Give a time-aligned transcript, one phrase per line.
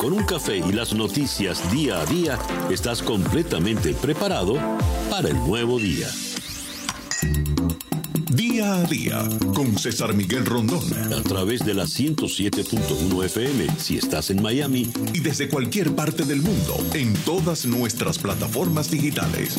[0.00, 2.38] con un café y las noticias día a día,
[2.70, 4.56] estás completamente preparado
[5.10, 6.08] para el nuevo día.
[8.34, 10.82] Día a día con César Miguel Rondón.
[11.12, 14.90] A través de la 107.1 FM si estás en Miami.
[15.12, 19.58] Y desde cualquier parte del mundo en todas nuestras plataformas digitales.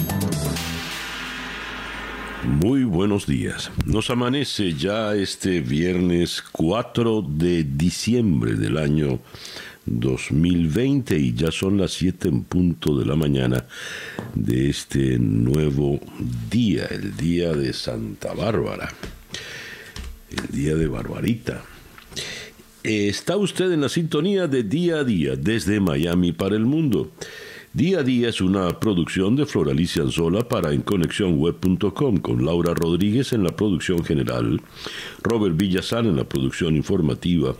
[2.43, 3.69] Muy buenos días.
[3.85, 9.19] Nos amanece ya este viernes 4 de diciembre del año
[9.85, 13.65] 2020 y ya son las 7 en punto de la mañana
[14.35, 15.99] de este nuevo
[16.49, 18.93] día, el día de Santa Bárbara,
[20.29, 21.63] el día de Barbarita.
[22.83, 27.11] Está usted en la sintonía de día a día desde Miami para el mundo.
[27.73, 33.45] Día a día es una producción de Floralicia Anzola para enconexionweb.com con Laura Rodríguez en
[33.45, 34.61] la producción general,
[35.23, 37.55] Robert Villazán en la producción informativa,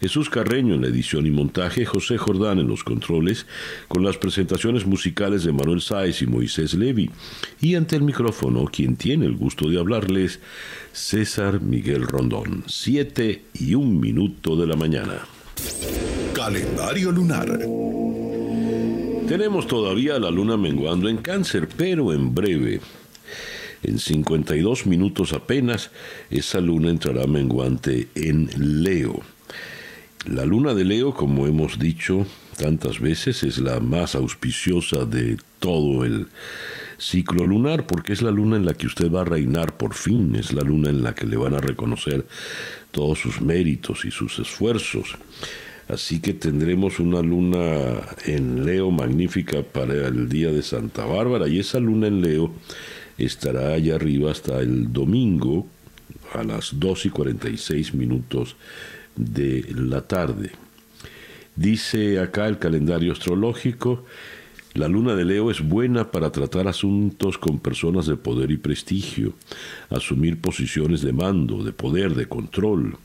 [0.00, 3.46] Jesús Carreño en la edición y montaje, José Jordán en los controles,
[3.88, 7.10] con las presentaciones musicales de Manuel Sáez y Moisés Levi.
[7.60, 10.38] Y ante el micrófono, quien tiene el gusto de hablarles,
[10.92, 12.62] César Miguel Rondón.
[12.68, 15.26] Siete y un minuto de la mañana.
[16.34, 17.58] Calendario lunar.
[19.28, 22.80] Tenemos todavía la luna menguando en cáncer, pero en breve,
[23.82, 25.90] en 52 minutos apenas,
[26.30, 28.48] esa luna entrará menguante en
[28.84, 29.20] Leo.
[30.26, 32.24] La luna de Leo, como hemos dicho
[32.56, 36.28] tantas veces, es la más auspiciosa de todo el
[36.96, 40.36] ciclo lunar, porque es la luna en la que usted va a reinar por fin,
[40.36, 42.24] es la luna en la que le van a reconocer
[42.92, 45.16] todos sus méritos y sus esfuerzos.
[45.88, 51.60] Así que tendremos una luna en Leo magnífica para el día de Santa Bárbara y
[51.60, 52.52] esa luna en Leo
[53.18, 55.66] estará allá arriba hasta el domingo
[56.34, 58.56] a las 2 y 46 minutos
[59.14, 60.50] de la tarde.
[61.54, 64.04] Dice acá el calendario astrológico,
[64.74, 69.34] la luna de Leo es buena para tratar asuntos con personas de poder y prestigio,
[69.88, 72.98] asumir posiciones de mando, de poder, de control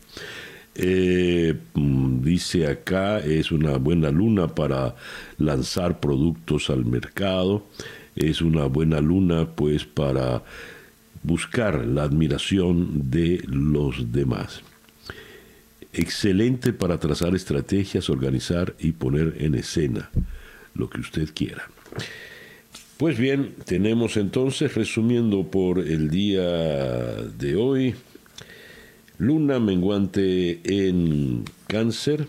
[0.76, 4.96] eh, mm, dice acá, es una buena luna para
[5.38, 7.66] lanzar productos al mercado,
[8.16, 10.44] es una buena luna pues para
[11.24, 14.62] buscar la admiración de los demás.
[15.94, 20.10] Excelente para trazar estrategias, organizar y poner en escena
[20.74, 21.68] lo que usted quiera.
[22.98, 27.96] Pues bien, tenemos entonces, resumiendo por el día de hoy,
[29.22, 32.26] Luna menguante en cáncer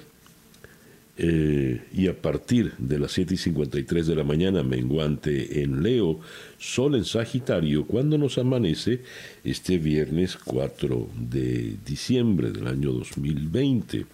[1.16, 6.20] eh, y a partir de las 7 y 53 de la mañana menguante en Leo,
[6.58, 9.00] Sol en Sagitario, cuando nos amanece
[9.42, 14.04] este viernes 4 de diciembre del año 2020,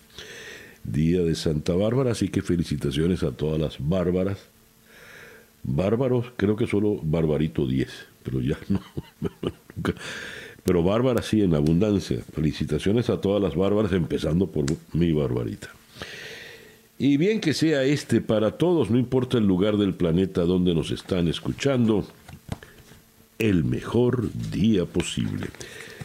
[0.84, 4.38] día de Santa Bárbara, así que felicitaciones a todas las bárbaras.
[5.64, 7.88] Bárbaros, creo que solo Barbarito 10,
[8.22, 8.80] pero ya no,
[10.64, 12.19] pero bárbaras sí en abundancia.
[12.32, 15.70] Felicitaciones a todas las bárbaras, empezando por mi barbarita.
[16.98, 20.91] Y bien que sea este para todos, no importa el lugar del planeta donde nos
[20.91, 22.04] están escuchando,
[23.38, 25.46] el mejor día posible.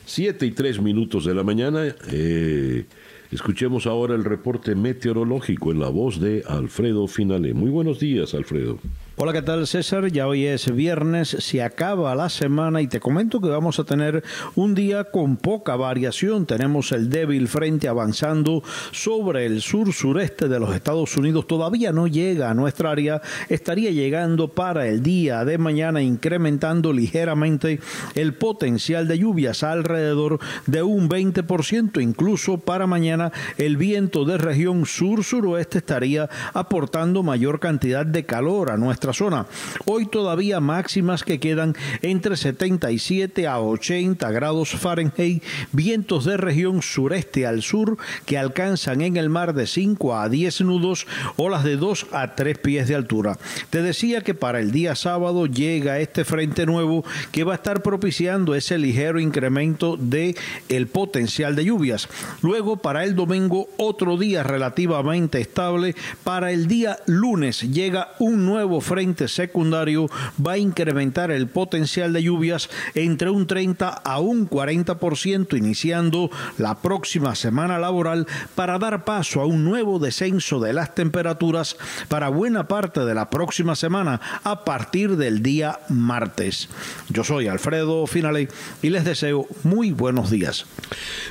[0.05, 1.95] Siete y tres minutos de la mañana.
[2.11, 2.85] Eh,
[3.31, 7.55] escuchemos ahora el reporte meteorológico en la voz de Alfredo Finale.
[7.55, 8.77] Muy buenos días, Alfredo.
[9.15, 10.11] Hola, ¿qué tal César?
[10.11, 14.23] Ya hoy es viernes, se acaba la semana y te comento que vamos a tener
[14.55, 16.47] un día con poca variación.
[16.47, 21.45] Tenemos el débil frente avanzando sobre el sur-sureste de los Estados Unidos.
[21.45, 27.81] Todavía no llega a nuestra área, estaría llegando para el día de mañana, incrementando ligeramente
[28.15, 32.01] el potencial de lluvias alrededor de un 20%.
[32.01, 38.77] Incluso para mañana el viento de región sur-suroeste estaría aportando mayor cantidad de calor a
[38.77, 39.47] nuestra zona.
[39.85, 45.43] Hoy todavía máximas que quedan entre 77 a 80 grados Fahrenheit,
[45.73, 50.61] vientos de región sureste al sur que alcanzan en el mar de 5 a 10
[50.61, 51.05] nudos,
[51.35, 53.37] olas de 2 a 3 pies de altura.
[53.69, 57.03] Te decía que para el día sábado llega este frente nuevo
[57.33, 60.37] que va a estar propiciando ese ligero incremento de
[60.69, 62.07] el potencial de lluvias.
[62.41, 68.79] Luego para el domingo otro día relativamente estable, para el día lunes llega un nuevo
[68.79, 70.07] frente frente secundario
[70.39, 76.29] va a incrementar el potencial de lluvias entre un 30 a un 40% iniciando
[76.59, 81.75] la próxima semana laboral para dar paso a un nuevo descenso de las temperaturas
[82.07, 86.69] para buena parte de la próxima semana a partir del día martes.
[87.09, 88.47] Yo soy Alfredo Finale
[88.83, 90.67] y les deseo muy buenos días.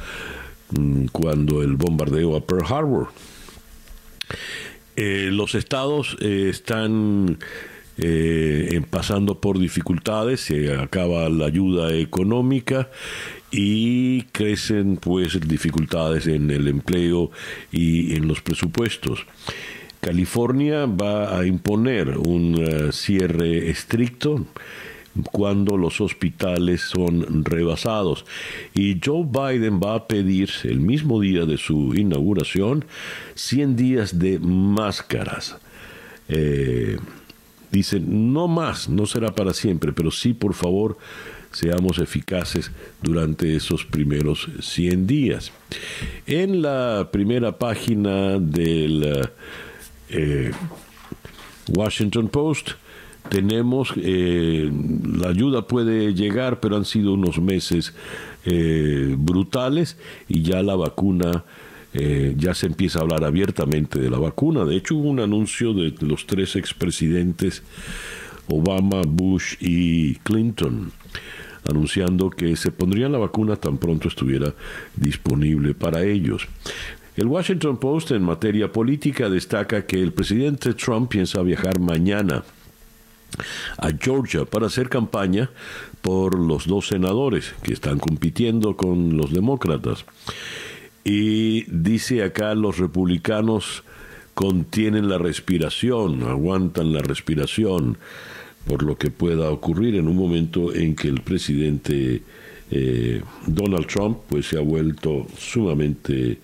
[0.79, 3.09] mm, cuando el bombardeo a Pearl Harbor.
[4.95, 7.37] Eh, los estados eh, están
[8.89, 12.89] pasando por dificultades, se acaba la ayuda económica
[13.51, 17.31] y crecen pues dificultades en el empleo
[17.71, 19.25] y en los presupuestos.
[19.99, 24.47] California va a imponer un eh, cierre estricto
[25.31, 28.25] cuando los hospitales son rebasados.
[28.73, 32.85] Y Joe Biden va a pedir el mismo día de su inauguración
[33.35, 35.57] 100 días de máscaras.
[36.29, 36.97] Eh,
[37.71, 40.97] dicen, no más, no será para siempre, pero sí, por favor,
[41.51, 42.71] seamos eficaces
[43.01, 45.51] durante esos primeros 100 días.
[46.25, 49.29] En la primera página del
[50.09, 50.51] eh,
[51.69, 52.71] Washington Post
[53.29, 54.71] tenemos, eh,
[55.15, 57.93] la ayuda puede llegar, pero han sido unos meses
[58.45, 59.97] eh, brutales
[60.27, 61.43] y ya la vacuna...
[62.37, 64.63] ya se empieza a hablar abiertamente de la vacuna.
[64.63, 67.63] De hecho, hubo un anuncio de los tres expresidentes,
[68.47, 70.93] Obama, Bush y Clinton,
[71.67, 74.53] anunciando que se pondrían la vacuna tan pronto estuviera
[74.95, 76.47] disponible para ellos.
[77.15, 82.43] El Washington Post en materia política destaca que el presidente Trump piensa viajar mañana
[83.77, 85.49] a Georgia para hacer campaña
[86.01, 90.05] por los dos senadores que están compitiendo con los demócratas.
[91.03, 93.83] Y dice acá los republicanos
[94.33, 97.97] contienen la respiración, aguantan la respiración
[98.65, 102.21] por lo que pueda ocurrir en un momento en que el presidente
[102.69, 106.39] eh, Donald Trump pues se ha vuelto sumamente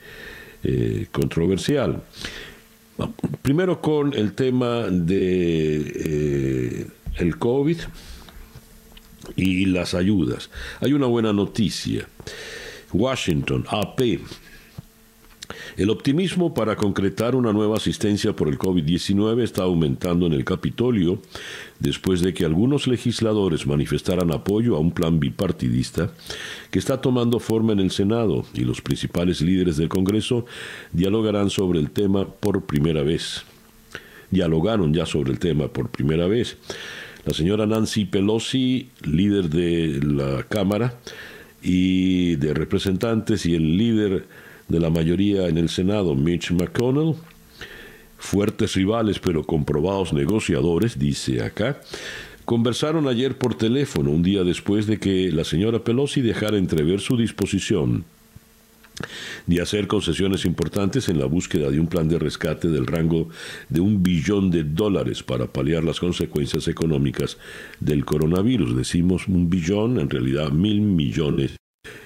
[0.64, 2.04] eh, controversial.
[3.42, 6.88] Primero con el tema de eh,
[7.18, 7.78] el COVID
[9.36, 10.50] y las ayudas.
[10.82, 12.08] Hay una buena noticia.
[12.92, 14.20] Washington, AP,
[15.78, 21.22] el optimismo para concretar una nueva asistencia por el COVID-19 está aumentando en el Capitolio
[21.80, 26.10] después de que algunos legisladores manifestaran apoyo a un plan bipartidista
[26.72, 30.48] que está tomando forma en el Senado y los principales líderes del Congreso
[30.94, 33.44] dialogarán sobre el tema por primera vez.
[34.32, 36.58] Dialogaron ya sobre el tema por primera vez.
[37.24, 40.98] La señora Nancy Pelosi, líder de la Cámara
[41.62, 44.26] y de Representantes, y el líder
[44.68, 47.16] de la mayoría en el Senado, Mitch McConnell,
[48.18, 51.82] fuertes rivales pero comprobados negociadores, dice acá,
[52.46, 57.18] conversaron ayer por teléfono un día después de que la señora Pelosi dejara entrever su
[57.18, 58.06] disposición
[59.46, 63.30] de hacer concesiones importantes en la búsqueda de un plan de rescate del rango
[63.70, 67.38] de un billón de dólares para paliar las consecuencias económicas
[67.80, 68.76] del coronavirus.
[68.76, 71.58] Decimos un billón, en realidad mil millones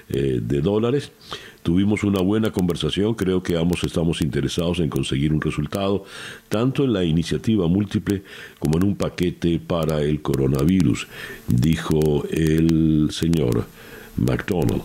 [0.08, 1.12] eh, de dólares
[1.62, 6.04] Tuvimos una buena conversación, creo que ambos estamos interesados en conseguir un resultado,
[6.48, 8.24] tanto en la iniciativa múltiple
[8.58, 11.06] como en un paquete para el coronavirus,
[11.46, 13.64] dijo el señor
[14.16, 14.82] McDonald.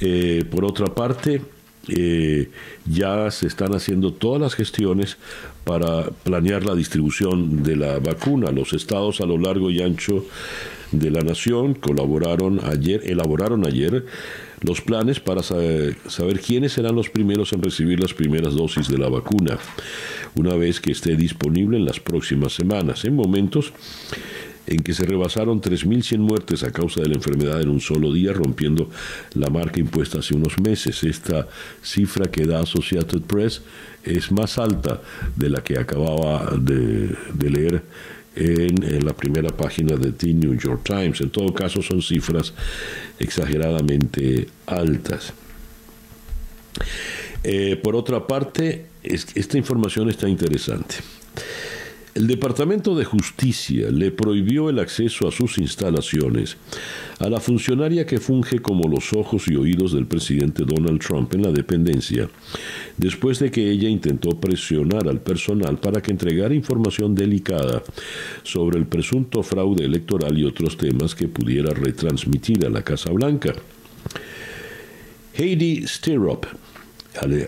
[0.00, 1.42] Eh, por otra parte,
[1.88, 2.48] eh,
[2.86, 5.18] ya se están haciendo todas las gestiones
[5.64, 8.50] para planear la distribución de la vacuna.
[8.50, 10.24] Los estados a lo largo y ancho
[10.92, 14.04] de la nación colaboraron ayer, elaboraron ayer
[14.60, 15.96] los planes para saber,
[16.46, 19.58] quiénes serán los primeros en recibir las primeras dosis de la vacuna,
[20.36, 23.04] una vez que esté disponible en las próximas semanas.
[23.04, 23.72] En momentos
[24.66, 28.32] en que se rebasaron 3.100 muertes a causa de la enfermedad en un solo día,
[28.32, 28.88] rompiendo
[29.34, 31.02] la marca impuesta hace unos meses.
[31.02, 31.48] Esta
[31.82, 33.62] cifra que da Associated Press
[34.04, 35.00] es más alta
[35.36, 37.82] de la que acababa de, leer
[38.36, 41.20] en, la primera página de The New York Times.
[41.20, 42.52] En todo caso, son cifras
[43.18, 45.32] exageradamente altas.
[47.44, 50.96] Eh, por otra parte, esta información está interesante.
[52.14, 56.58] El Departamento de Justicia le prohibió el acceso a sus instalaciones
[57.18, 61.40] a la funcionaria que funge como los ojos y oídos del presidente Donald Trump en
[61.40, 62.28] la dependencia,
[62.98, 67.82] después de que ella intentó presionar al personal para que entregara información delicada
[68.42, 73.54] sobre el presunto fraude electoral y otros temas que pudiera retransmitir a la Casa Blanca.
[75.32, 76.44] Heidi Stirrup,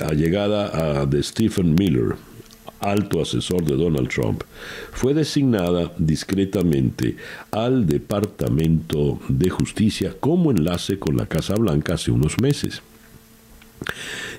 [0.00, 2.16] allegada de Stephen Miller,
[2.84, 4.42] alto asesor de Donald Trump,
[4.92, 7.16] fue designada discretamente
[7.50, 12.82] al Departamento de Justicia como enlace con la Casa Blanca hace unos meses.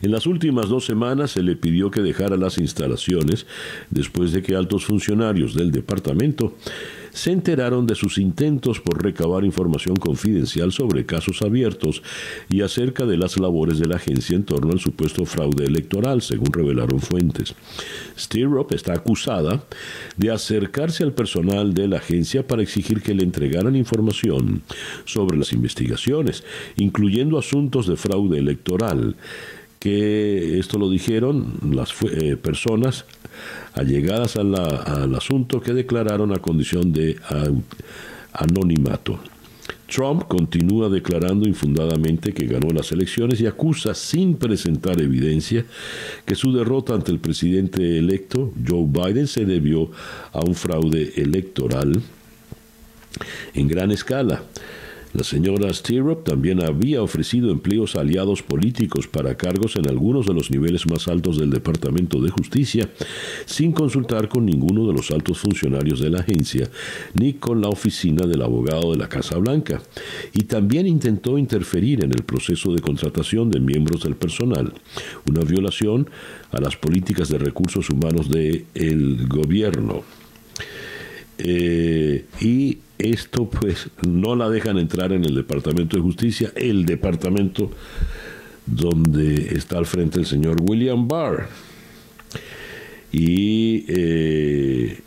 [0.02, 3.46] En las últimas dos semanas se le pidió que dejara las instalaciones
[3.90, 6.54] después de que altos funcionarios del departamento
[7.16, 12.04] se enteraron de sus intentos por recabar información confidencial sobre casos abiertos
[12.50, 16.52] y acerca de las labores de la agencia en torno al supuesto fraude electoral, según
[16.52, 17.56] revelaron fuentes.
[18.20, 19.64] Stirrup está acusada
[20.18, 24.64] de acercarse al personal de la agencia para exigir que le entregaran información
[25.06, 26.44] sobre las investigaciones,
[26.76, 29.16] incluyendo asuntos de fraude electoral
[29.86, 33.06] que esto lo dijeron las eh, personas
[33.76, 37.18] allegadas al asunto que declararon a condición de
[38.34, 39.20] anonimato.
[39.88, 45.64] Trump continúa declarando infundadamente que ganó las elecciones y acusa sin presentar evidencia
[46.26, 49.92] que su derrota ante el presidente electo Joe Biden se debió
[50.34, 52.02] a un fraude electoral
[53.54, 54.42] en gran escala.
[55.16, 60.52] La señora Stirrup también había ofrecido empleos aliados políticos para cargos en algunos de los
[60.52, 62.90] niveles más altos del Departamento de Justicia,
[63.46, 66.70] sin consultar con ninguno de los altos funcionarios de la agencia,
[67.14, 69.82] ni con la oficina del abogado de la Casa Blanca.
[70.34, 74.74] Y también intentó interferir en el proceso de contratación de miembros del personal,
[75.30, 76.10] una violación
[76.52, 80.04] a las políticas de recursos humanos del el gobierno.
[81.38, 87.72] Eh, y esto pues no la dejan entrar en el Departamento de Justicia, el departamento
[88.66, 91.48] donde está al frente el señor William Barr.
[93.12, 95.00] Y eh,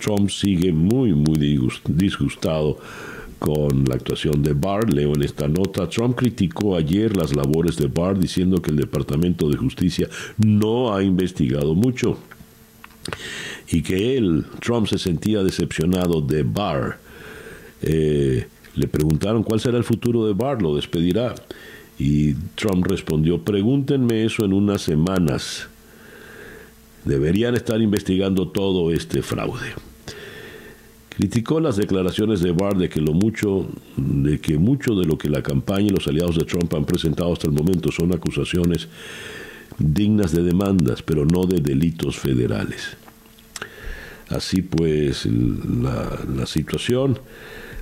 [0.00, 2.78] Trump sigue muy, muy disgustado
[3.38, 4.92] con la actuación de Barr.
[4.92, 9.48] Leo en esta nota, Trump criticó ayer las labores de Barr diciendo que el Departamento
[9.48, 10.08] de Justicia
[10.38, 12.18] no ha investigado mucho
[13.68, 16.98] y que él, Trump, se sentía decepcionado de Barr.
[17.82, 21.34] Eh, le preguntaron cuál será el futuro de Barr, lo despedirá.
[21.98, 25.68] Y Trump respondió, pregúntenme eso en unas semanas.
[27.04, 29.74] Deberían estar investigando todo este fraude.
[31.10, 35.28] Criticó las declaraciones de Barr de que lo mucho de que mucho de lo que
[35.28, 38.88] la campaña y los aliados de Trump han presentado hasta el momento son acusaciones
[39.78, 42.96] dignas de demandas, pero no de delitos federales.
[44.28, 47.18] Así pues, la, situación.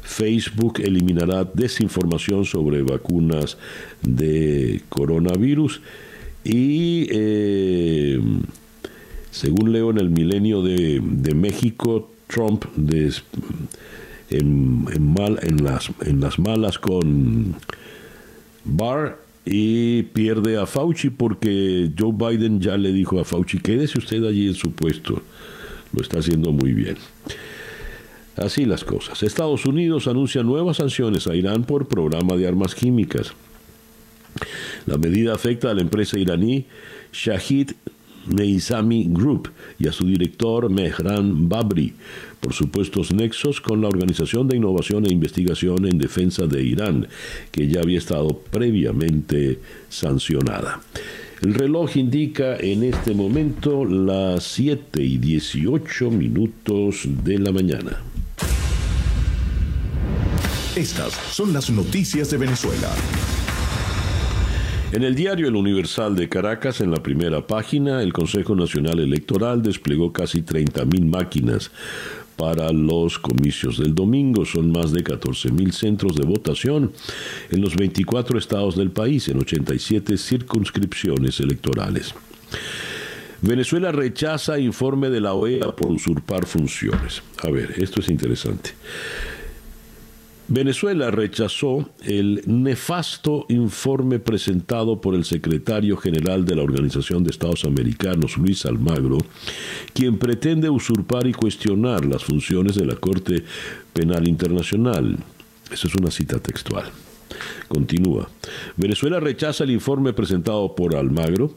[0.03, 3.57] Facebook eliminará desinformación sobre vacunas
[4.03, 5.81] de coronavirus
[6.43, 8.21] y eh,
[9.31, 11.01] según leo en el milenio de,
[11.35, 12.65] México, Trump
[14.31, 14.85] en,
[15.15, 17.55] mal, en, las, en las malas con
[18.65, 24.25] Barr y pierde a Fauci porque Joe Biden ya le dijo a Fauci, quédese usted
[24.25, 25.23] allí en su puesto
[25.93, 26.97] lo está haciendo muy bien.
[28.37, 29.23] Así las cosas.
[29.23, 33.35] Estados Unidos anuncia nuevas sanciones a Irán por programa de armas químicas.
[34.87, 36.67] La medida afecta a la empresa iraní
[37.13, 37.73] Shahid
[38.27, 41.95] Meizami Group y a su director Mehran Babri
[42.43, 47.07] por supuestos nexos con la Organización de Innovación e Investigación en Defensa de Irán,
[47.53, 50.81] que ya había estado previamente sancionada.
[51.41, 58.03] El reloj indica en este momento las 7 y 18 minutos de la mañana.
[60.75, 62.89] Estas son las noticias de Venezuela.
[64.93, 69.63] En el diario El Universal de Caracas, en la primera página, el Consejo Nacional Electoral
[69.63, 71.71] desplegó casi 30.000 máquinas
[72.37, 74.45] para los comicios del domingo.
[74.45, 76.93] Son más de 14.000 centros de votación
[77.51, 82.15] en los 24 estados del país, en 87 circunscripciones electorales.
[83.41, 87.23] Venezuela rechaza informe de la OEA por usurpar funciones.
[87.43, 88.73] A ver, esto es interesante.
[90.55, 97.65] Venezuela rechazó el nefasto informe presentado por el secretario general de la Organización de Estados
[97.65, 99.17] Americanos, Luis Almagro,
[99.95, 103.45] quien pretende usurpar y cuestionar las funciones de la Corte
[103.95, 105.17] Penal Internacional.
[105.71, 106.85] Eso es una cita textual.
[107.69, 108.29] Continúa.
[108.77, 111.57] Venezuela rechaza el informe presentado por Almagro,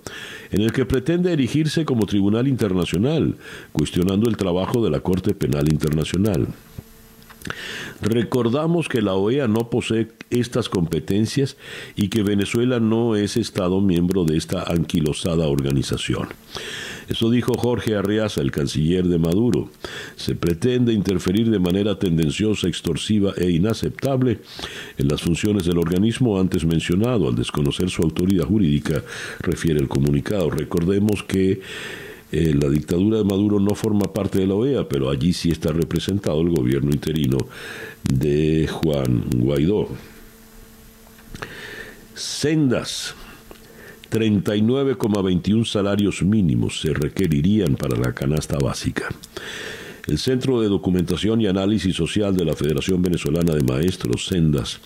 [0.52, 3.36] en el que pretende erigirse como tribunal internacional,
[3.74, 6.48] cuestionando el trabajo de la Corte Penal Internacional.
[8.02, 11.58] Recordamos que la OEA no posee estas competencias
[11.96, 16.28] y que Venezuela no es Estado miembro de esta anquilosada organización.
[17.08, 19.70] Eso dijo Jorge Arriaza, el canciller de Maduro.
[20.16, 24.40] Se pretende interferir de manera tendenciosa, extorsiva e inaceptable
[24.98, 27.28] en las funciones del organismo antes mencionado.
[27.28, 29.04] Al desconocer su autoridad jurídica,
[29.40, 30.50] refiere el comunicado.
[30.50, 31.62] Recordemos que
[32.38, 35.72] eh, la dictadura de Maduro no forma parte de la OEA, pero allí sí está
[35.72, 37.38] representado el gobierno interino
[38.04, 39.88] de Juan Guaidó.
[42.14, 43.16] Sendas.
[44.12, 49.08] 39,21 salarios mínimos se requerirían para la canasta básica.
[50.08, 54.80] El Centro de Documentación y Análisis Social de la Federación Venezolana de Maestros, Sendas,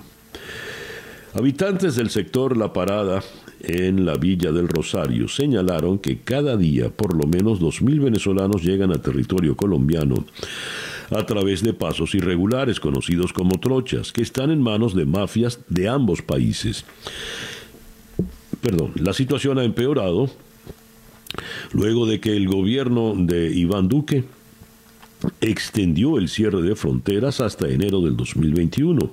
[1.36, 3.22] Habitantes del sector La Parada
[3.60, 8.90] en la Villa del Rosario señalaron que cada día por lo menos 2.000 venezolanos llegan
[8.90, 10.24] a territorio colombiano
[11.10, 15.90] a través de pasos irregulares conocidos como trochas, que están en manos de mafias de
[15.90, 16.86] ambos países.
[18.62, 20.30] Perdón, la situación ha empeorado
[21.74, 24.24] luego de que el gobierno de Iván Duque
[25.40, 29.10] extendió el cierre de fronteras hasta enero del 2021.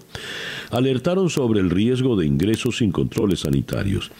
[0.71, 4.11] Alertaron sobre el riesgo de ingresos sin controles sanitarios.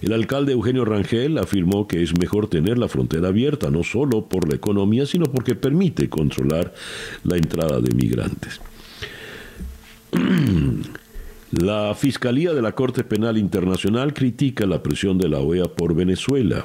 [0.00, 4.48] El alcalde Eugenio Rangel afirmó que es mejor tener la frontera abierta, no solo por
[4.48, 6.74] la economía, sino porque permite controlar
[7.24, 8.60] la entrada de migrantes.
[11.50, 16.64] La Fiscalía de la Corte Penal Internacional critica la presión de la OEA por Venezuela.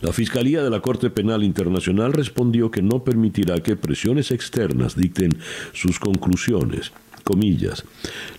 [0.00, 5.30] La Fiscalía de la Corte Penal Internacional respondió que no permitirá que presiones externas dicten
[5.72, 6.92] sus conclusiones.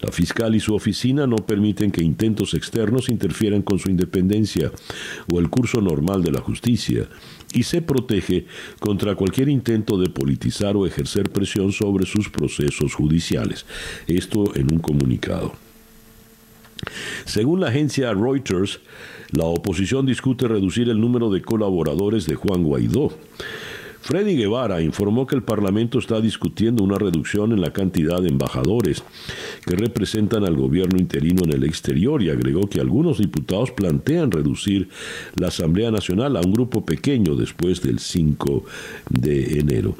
[0.02, 4.72] La fiscal y su oficina no permiten que intentos externos interfieran con su independencia
[5.32, 7.08] o el curso normal de la justicia
[7.54, 8.46] y se protege
[8.80, 13.66] contra cualquier intento de politizar o ejercer presión sobre sus procesos judiciales.
[14.08, 15.54] Esto en un comunicado.
[17.26, 18.82] Según la agencia Reuters,
[19.32, 23.12] la oposición discute reducir el número de colaboradores de Juan Guaidó.
[24.02, 29.04] Freddy Guevara informó que el Parlamento está discutiendo una reducción en la cantidad de embajadores
[29.66, 34.90] que representan al gobierno interino en el exterior y agregó que algunos diputados plantean reducir
[35.36, 38.66] la Asamblea Nacional a un grupo pequeño después del 5
[39.12, 39.96] de enero.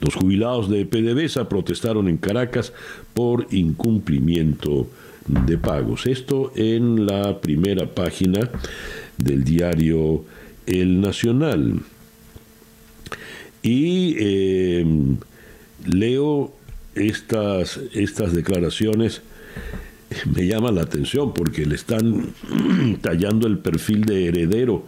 [0.00, 2.72] Los jubilados de PDVSA protestaron en Caracas
[3.14, 4.88] por incumplimiento
[5.26, 6.06] de pagos.
[6.06, 8.50] Esto en la primera página
[9.16, 10.24] del diario
[10.66, 11.80] El Nacional.
[13.62, 15.16] Y em,
[15.84, 16.52] leo
[16.94, 19.22] estas, estas declaraciones
[20.34, 22.32] me llaman la atención porque le están
[23.00, 24.86] tallando el perfil de heredero,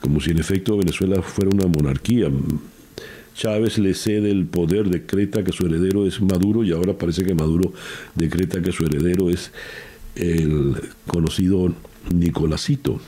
[0.00, 2.30] como si en efecto Venezuela fuera una monarquía.
[3.36, 7.34] Chávez le cede el poder, decreta que su heredero es Maduro y ahora parece que
[7.34, 7.72] Maduro
[8.14, 9.52] decreta que su heredero es
[10.14, 10.74] el
[11.06, 11.72] conocido
[12.14, 12.98] Nicolásito.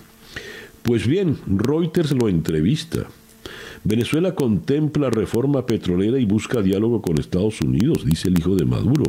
[0.83, 3.07] Pues bien, Reuters lo entrevista.
[3.85, 9.05] Venezuela contempla reforma petrolera y busca diálogo con Estados Unidos, dice el hijo de Maduro.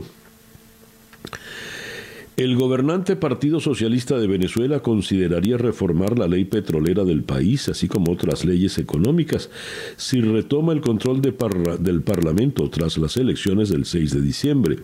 [2.39, 8.13] El gobernante Partido Socialista de Venezuela consideraría reformar la ley petrolera del país, así como
[8.13, 9.49] otras leyes económicas,
[9.97, 14.78] si retoma el control del Parlamento tras las elecciones del 6 de diciembre,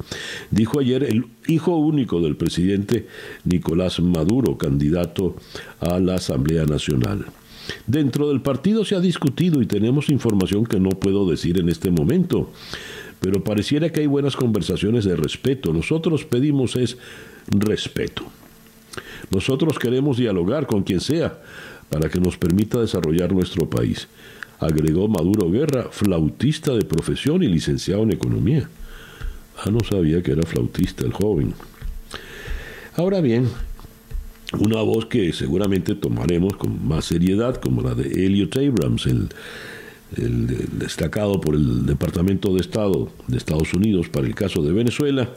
[0.51, 3.07] dijo ayer el hijo único del presidente
[3.45, 5.37] Nicolás Maduro, candidato
[5.79, 7.25] a la Asamblea Nacional.
[7.87, 11.89] Dentro del partido se ha discutido y tenemos información que no puedo decir en este
[11.89, 12.51] momento,
[13.21, 15.71] pero pareciera que hay buenas conversaciones de respeto.
[15.71, 16.97] Nosotros pedimos es
[17.47, 18.23] respeto.
[19.29, 21.39] Nosotros queremos dialogar con quien sea
[21.89, 24.07] para que nos permita desarrollar nuestro país,
[24.59, 28.69] agregó Maduro Guerra, flautista de profesión y licenciado en economía.
[29.57, 31.53] Ah, no sabía que era flautista el joven.
[32.95, 33.49] Ahora bien,
[34.59, 39.29] una voz que seguramente tomaremos con más seriedad, como la de Elliot Abrams, el,
[40.79, 45.29] destacado por el Departamento de Estado de Estados Unidos para el caso de Venezuela,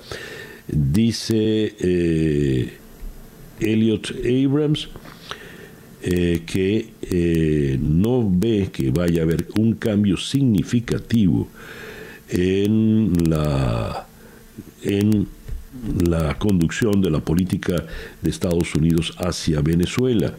[0.69, 2.73] dice eh,
[3.61, 4.89] Elliot Abrams
[6.03, 11.49] eh, que eh, no ve que vaya a haber un cambio significativo
[12.29, 14.07] en la
[14.83, 15.27] en
[16.05, 17.85] la conducción de la política
[18.23, 20.37] de Estados Unidos hacia Venezuela.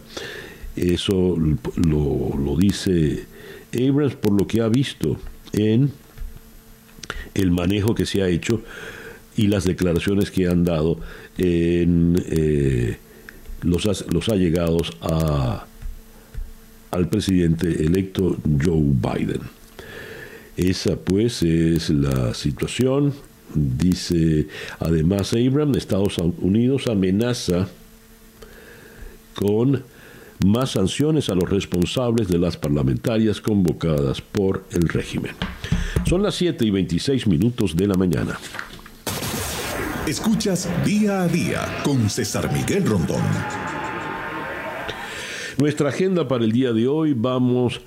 [0.75, 3.25] Eso lo, lo dice
[3.73, 5.17] Abrams por lo que ha visto
[5.53, 5.91] en
[7.33, 8.61] el manejo que se ha hecho
[9.39, 10.99] y las declaraciones que han dado
[11.37, 12.97] en eh,
[13.61, 15.65] los, los allegados a,
[16.91, 19.39] al presidente electo Joe Biden.
[20.57, 23.13] Esa pues es la situación.
[23.55, 24.47] Dice
[24.77, 27.69] además Abraham, Estados Unidos amenaza
[29.35, 29.85] con
[30.45, 35.31] más sanciones a los responsables de las parlamentarias convocadas por el régimen.
[36.05, 38.37] Son las 7 y 26 minutos de la mañana.
[40.09, 43.21] Escuchas día a día con César Miguel Rondón.
[45.59, 47.79] Nuestra agenda para el día de hoy vamos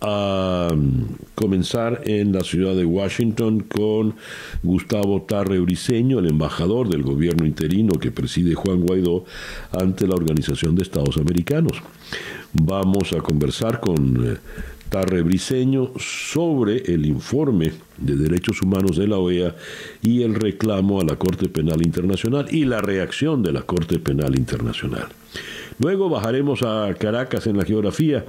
[0.00, 0.68] a
[1.34, 4.14] comenzar en la ciudad de Washington con
[4.62, 9.24] Gustavo Tarre Briceño, el embajador del gobierno interino que preside Juan Guaidó
[9.72, 11.82] ante la Organización de Estados Americanos.
[12.52, 14.38] Vamos a conversar con
[14.88, 19.54] Tarre Briceño sobre el informe de derechos humanos de la OEA
[20.02, 24.36] y el reclamo a la Corte Penal Internacional y la reacción de la Corte Penal
[24.38, 25.08] Internacional.
[25.78, 28.24] Luego bajaremos a Caracas en la geografía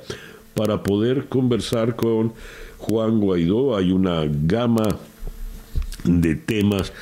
[0.53, 2.33] para poder conversar con
[2.77, 3.75] Juan Guaidó.
[3.77, 4.87] Hay una gama
[6.03, 6.93] de temas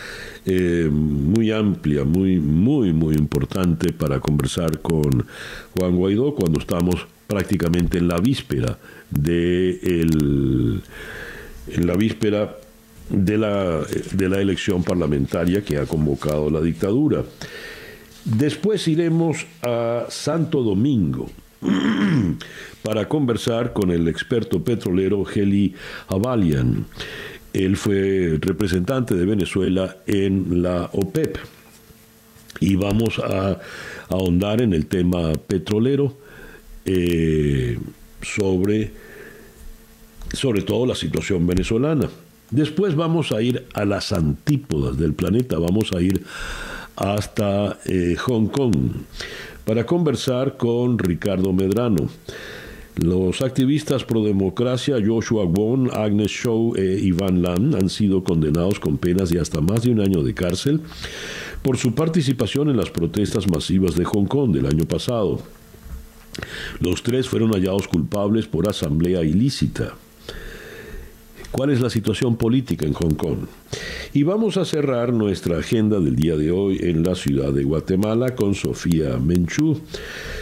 [0.46, 5.26] eh, muy amplia, muy, muy, muy importante para conversar con
[5.78, 8.78] Juan Guaidó cuando estamos prácticamente en la víspera
[9.10, 9.80] de
[11.68, 12.58] en la víspera
[13.10, 17.24] de la, de la elección parlamentaria que ha convocado la dictadura.
[18.26, 21.30] Después iremos a Santo Domingo
[22.84, 25.74] para conversar con el experto petrolero Heli
[26.10, 26.86] Avalian.
[27.54, 31.38] Él fue representante de Venezuela en la OPEP.
[32.60, 33.60] Y vamos a
[34.10, 36.18] ahondar en el tema petrolero
[36.86, 37.78] eh,
[38.22, 38.92] sobre,
[40.34, 42.10] sobre todo la situación venezolana.
[42.50, 46.24] Después vamos a ir a las antípodas del planeta, vamos a ir
[46.96, 48.76] hasta eh, Hong Kong
[49.66, 52.08] para conversar con Ricardo Medrano.
[52.96, 58.98] Los activistas pro democracia Joshua Wong, Agnes Shaw e Ivan Lam han sido condenados con
[58.98, 60.82] penas de hasta más de un año de cárcel
[61.62, 65.42] por su participación en las protestas masivas de Hong Kong del año pasado.
[66.80, 69.96] Los tres fueron hallados culpables por asamblea ilícita.
[71.52, 73.40] ¿Cuál es la situación política en Hong Kong?
[74.14, 78.36] Y vamos a cerrar nuestra agenda del día de hoy en la ciudad de Guatemala
[78.36, 79.80] con Sofía Menchú.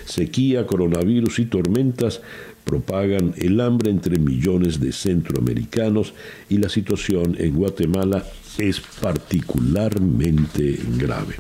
[0.06, 2.22] Sequía, coronavirus y tormentas
[2.66, 6.14] propagan el hambre entre millones de centroamericanos
[6.50, 8.26] y la situación en Guatemala
[8.58, 11.36] es particularmente grave.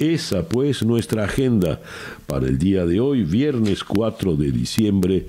[0.00, 1.82] Esa pues nuestra agenda
[2.26, 5.26] para el día de hoy, viernes 4 de diciembre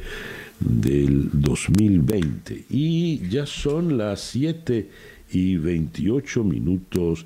[0.61, 2.67] del 2020.
[2.69, 4.89] Y ya son las 7
[5.33, 7.25] y 28 minutos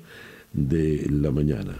[0.52, 1.78] de la mañana.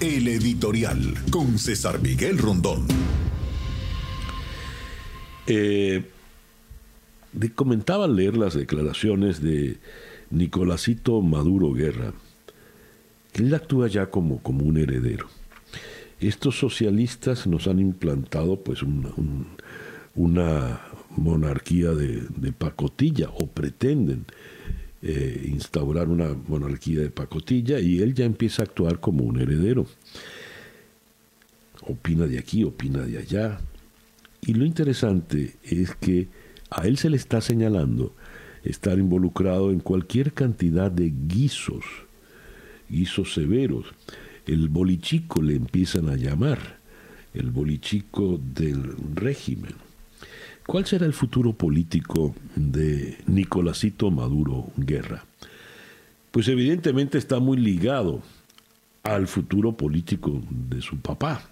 [0.00, 2.88] El editorial con César Miguel Rondón.
[5.46, 6.02] Eh,
[7.54, 9.76] comentaba leer las declaraciones de
[10.30, 12.12] Nicolásito Maduro Guerra,
[13.34, 15.28] él actúa ya como, como un heredero.
[16.20, 18.82] Estos socialistas nos han implantado pues
[20.14, 20.80] una,
[21.16, 24.26] monarquía de, pacotilla o pretenden
[25.02, 29.86] eh, instaurar una monarquía de pacotilla y él ya empieza a actuar como un heredero.
[31.82, 33.60] Opina de aquí, opina de allá.
[34.42, 36.28] Y lo interesante es que
[36.70, 38.14] a él se le está señalando
[38.62, 41.84] estar involucrado en cualquier cantidad de guisos,
[42.90, 43.86] guisos severos.
[44.46, 46.78] El bolichico le empiezan a llamar,
[47.34, 49.74] el bolichico del régimen.
[50.66, 55.24] ¿Cuál será el futuro político de Nicolásito Maduro Guerra?
[56.30, 58.22] Pues evidentemente está muy ligado
[59.02, 61.42] al futuro político de su papá.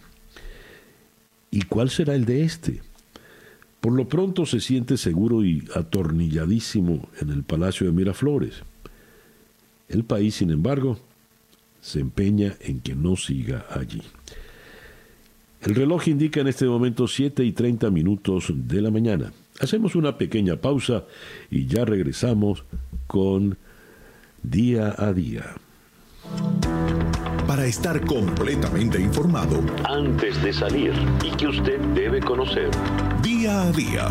[1.51, 2.83] ¿Y cuál será el de este?
[3.81, 8.63] Por lo pronto se siente seguro y atornilladísimo en el Palacio de Miraflores.
[9.89, 10.99] El país, sin embargo,
[11.89, 14.03] se empeña en que no siga allí.
[15.63, 19.33] El reloj indica en este momento 7 y 30 minutos de la mañana.
[19.61, 21.05] Hacemos una pequeña pausa
[21.51, 22.65] y ya regresamos
[23.07, 23.59] con
[24.43, 25.55] Día a Día.
[27.47, 30.93] Para estar completamente informado, antes de salir
[31.25, 32.71] y que usted debe conocer.
[33.23, 34.11] Día a Día.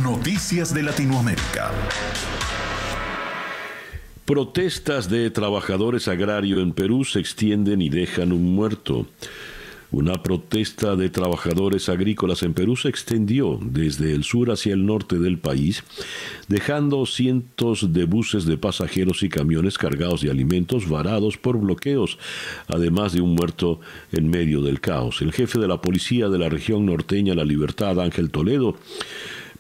[0.03, 1.73] Noticias de Latinoamérica.
[4.29, 9.07] Protestas de trabajadores agrarios en Perú se extienden y dejan un muerto.
[9.91, 15.19] Una protesta de trabajadores agrícolas en Perú se extendió desde el sur hacia el norte
[15.19, 15.83] del país,
[16.47, 22.19] dejando cientos de buses de pasajeros y camiones cargados de alimentos varados por bloqueos,
[22.67, 23.81] además de un muerto
[24.13, 25.23] en medio del caos.
[25.23, 28.77] El jefe de la policía de la región norteña La Libertad, Ángel Toledo,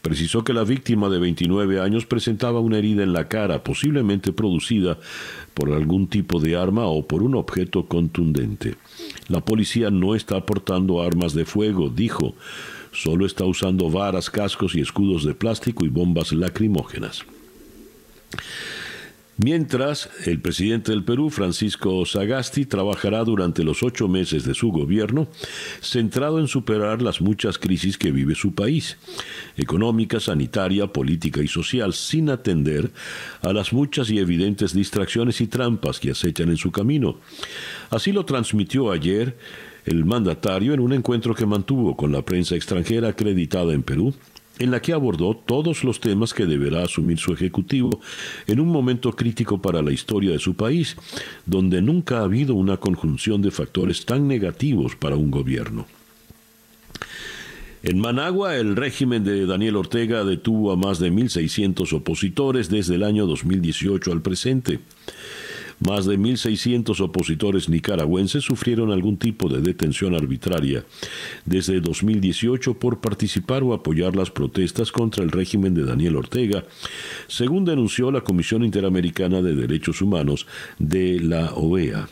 [0.02, 4.98] precisó que la víctima de 29 años presentaba una herida en la cara, posiblemente producida
[5.54, 8.76] por algún tipo de arma o por un objeto contundente.
[9.28, 12.34] La policía no está aportando armas de fuego, dijo,
[12.92, 17.24] solo está usando varas, cascos y escudos de plástico y bombas lacrimógenas.
[19.40, 25.28] Mientras, el presidente del Perú, Francisco Sagasti, trabajará durante los ocho meses de su gobierno
[25.80, 28.96] centrado en superar las muchas crisis que vive su país,
[29.56, 32.90] económica, sanitaria, política y social, sin atender
[33.40, 37.20] a las muchas y evidentes distracciones y trampas que acechan en su camino.
[37.90, 39.38] Así lo transmitió ayer
[39.84, 44.12] el mandatario en un encuentro que mantuvo con la prensa extranjera acreditada en Perú
[44.58, 48.00] en la que abordó todos los temas que deberá asumir su Ejecutivo
[48.46, 50.96] en un momento crítico para la historia de su país,
[51.46, 55.86] donde nunca ha habido una conjunción de factores tan negativos para un gobierno.
[57.82, 63.04] En Managua, el régimen de Daniel Ortega detuvo a más de 1.600 opositores desde el
[63.04, 64.80] año 2018 al presente.
[65.80, 70.84] Más de 1.600 opositores nicaragüenses sufrieron algún tipo de detención arbitraria
[71.44, 76.64] desde 2018 por participar o apoyar las protestas contra el régimen de Daniel Ortega,
[77.28, 80.46] según denunció la Comisión Interamericana de Derechos Humanos
[80.78, 82.08] de la OEA.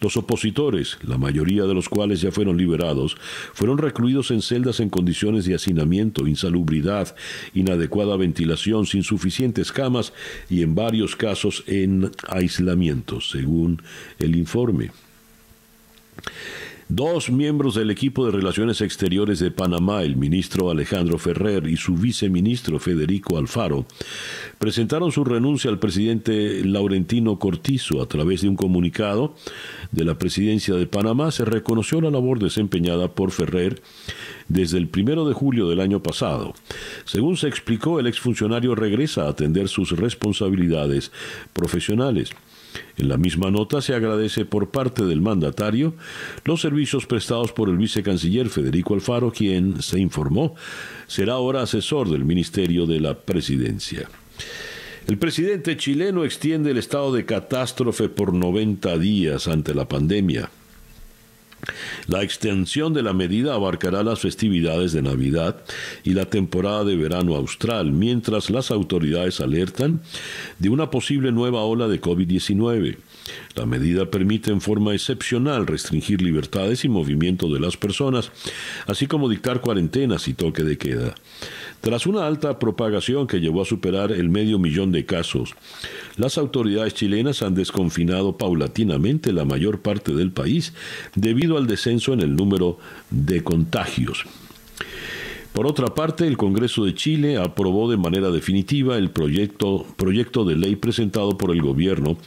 [0.00, 3.16] Los opositores, la mayoría de los cuales ya fueron liberados,
[3.52, 7.14] fueron recluidos en celdas en condiciones de hacinamiento, insalubridad,
[7.54, 10.12] inadecuada ventilación, sin suficientes camas
[10.48, 13.82] y en varios casos en aislamiento, según
[14.18, 14.90] el informe.
[16.88, 21.96] Dos miembros del equipo de Relaciones Exteriores de Panamá, el ministro Alejandro Ferrer y su
[21.96, 23.86] viceministro Federico Alfaro,
[24.60, 29.34] presentaron su renuncia al presidente Laurentino Cortizo a través de un comunicado
[29.90, 31.32] de la presidencia de Panamá.
[31.32, 33.82] Se reconoció la labor desempeñada por Ferrer
[34.46, 36.54] desde el primero de julio del año pasado.
[37.04, 41.10] Según se explicó, el exfuncionario regresa a atender sus responsabilidades
[41.52, 42.30] profesionales.
[42.96, 45.94] En la misma nota se agradece por parte del mandatario
[46.44, 50.54] los servicios prestados por el vicecanciller Federico Alfaro, quien, se informó,
[51.06, 54.08] será ahora asesor del Ministerio de la Presidencia.
[55.06, 60.50] El presidente chileno extiende el estado de catástrofe por 90 días ante la pandemia.
[62.06, 65.56] La extensión de la medida abarcará las festividades de Navidad
[66.04, 70.00] y la temporada de verano austral, mientras las autoridades alertan
[70.58, 72.96] de una posible nueva ola de COVID-19.
[73.56, 78.30] La medida permite en forma excepcional restringir libertades y movimiento de las personas,
[78.86, 81.14] así como dictar cuarentenas y toque de queda.
[81.80, 85.54] Tras una alta propagación que llevó a superar el medio millón de casos,
[86.16, 90.72] las autoridades chilenas han desconfinado paulatinamente la mayor parte del país
[91.14, 92.78] debido al descenso en el número
[93.10, 94.24] de contagios.
[95.56, 100.54] Por otra parte, el Congreso de Chile aprobó de manera definitiva el proyecto, proyecto de
[100.54, 102.18] ley presentado por el gobierno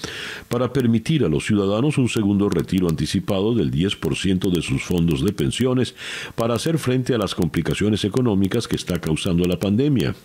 [0.48, 5.32] para permitir a los ciudadanos un segundo retiro anticipado del 10% de sus fondos de
[5.32, 5.94] pensiones
[6.34, 10.16] para hacer frente a las complicaciones económicas que está causando la pandemia.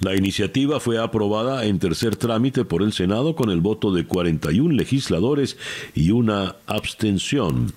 [0.00, 4.74] La iniciativa fue aprobada en tercer trámite por el Senado con el voto de 41
[4.74, 5.56] legisladores
[5.94, 7.72] y una abstención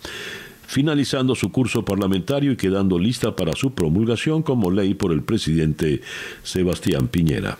[0.67, 6.01] finalizando su curso parlamentario y quedando lista para su promulgación como ley por el presidente
[6.43, 7.57] Sebastián Piñera.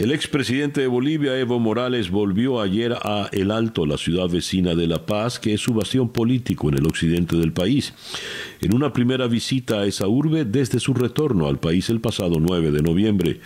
[0.00, 4.86] El expresidente de Bolivia, Evo Morales, volvió ayer a El Alto, la ciudad vecina de
[4.86, 7.92] La Paz, que es su bastión político en el occidente del país,
[8.62, 12.70] en una primera visita a esa urbe desde su retorno al país el pasado 9
[12.70, 13.40] de noviembre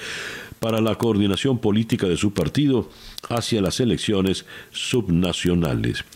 [0.64, 2.88] para la coordinación política de su partido
[3.28, 6.06] hacia las elecciones subnacionales.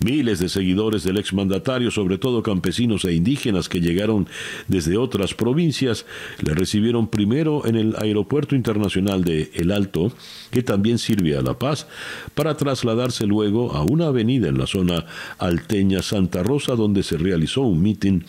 [0.00, 4.26] Miles de seguidores del exmandatario, sobre todo campesinos e indígenas que llegaron
[4.66, 6.06] desde otras provincias,
[6.42, 10.10] le recibieron primero en el Aeropuerto Internacional de El Alto,
[10.50, 11.86] que también sirve a La Paz,
[12.34, 15.04] para trasladarse luego a una avenida en la zona
[15.36, 18.24] alteña Santa Rosa, donde se realizó un mitin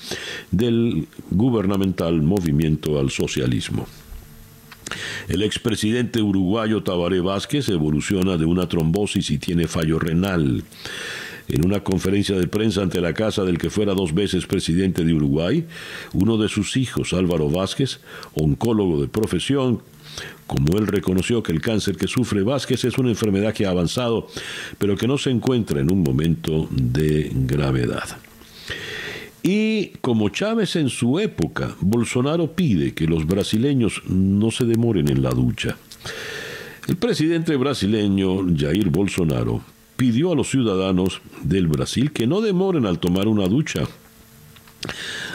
[0.51, 3.87] del gubernamental Movimiento al Socialismo.
[5.27, 10.63] El expresidente uruguayo Tabaré Vázquez evoluciona de una trombosis y tiene fallo renal.
[11.47, 15.13] En una conferencia de prensa ante la casa del que fuera dos veces presidente de
[15.13, 15.65] Uruguay,
[16.13, 17.99] uno de sus hijos, Álvaro Vázquez,
[18.35, 19.81] oncólogo de profesión,
[20.45, 24.27] como él reconoció que el cáncer que sufre Vázquez es una enfermedad que ha avanzado,
[24.77, 28.17] pero que no se encuentra en un momento de gravedad.
[29.43, 35.21] Y como Chávez en su época, Bolsonaro pide que los brasileños no se demoren en
[35.21, 35.77] la ducha.
[36.87, 39.61] El presidente brasileño Jair Bolsonaro
[39.95, 43.83] pidió a los ciudadanos del Brasil que no demoren al tomar una ducha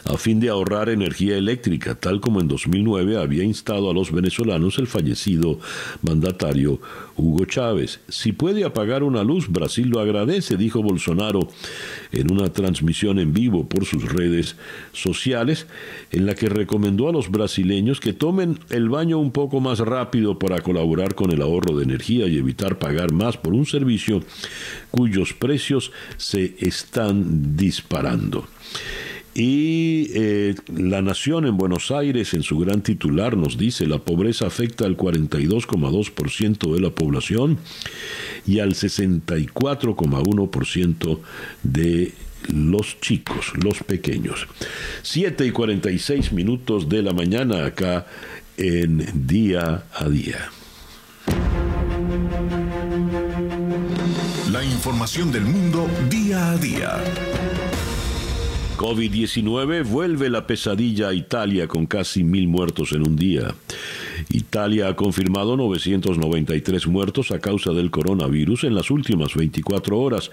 [0.05, 4.79] a fin de ahorrar energía eléctrica, tal como en 2009 había instado a los venezolanos
[4.79, 5.59] el fallecido
[6.03, 6.81] mandatario
[7.17, 8.01] Hugo Chávez.
[8.09, 11.49] Si puede apagar una luz, Brasil lo agradece, dijo Bolsonaro
[12.13, 14.57] en una transmisión en vivo por sus redes
[14.93, 15.67] sociales,
[16.11, 20.39] en la que recomendó a los brasileños que tomen el baño un poco más rápido
[20.39, 24.23] para colaborar con el ahorro de energía y evitar pagar más por un servicio
[24.91, 28.47] cuyos precios se están disparando.
[29.35, 34.47] Y eh, La Nación en Buenos Aires, en su gran titular, nos dice, la pobreza
[34.47, 37.59] afecta al 42,2% de la población
[38.47, 41.19] y al 64,1%
[41.65, 42.13] de
[42.53, 44.47] los chicos, los pequeños.
[45.03, 48.07] 7 y 46 minutos de la mañana acá
[48.57, 50.49] en día a día.
[54.53, 57.03] La información del mundo día a día.
[58.85, 63.55] COVID-19 vuelve la pesadilla a Italia con casi mil muertos en un día.
[64.29, 70.31] Italia ha confirmado 993 muertos a causa del coronavirus en las últimas 24 horas,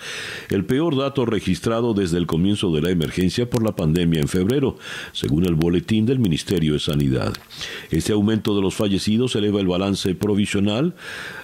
[0.49, 4.75] el peor dato registrado desde el comienzo de la emergencia por la pandemia en febrero,
[5.13, 7.31] según el boletín del Ministerio de Sanidad.
[7.89, 10.93] Este aumento de los fallecidos eleva el balance provisional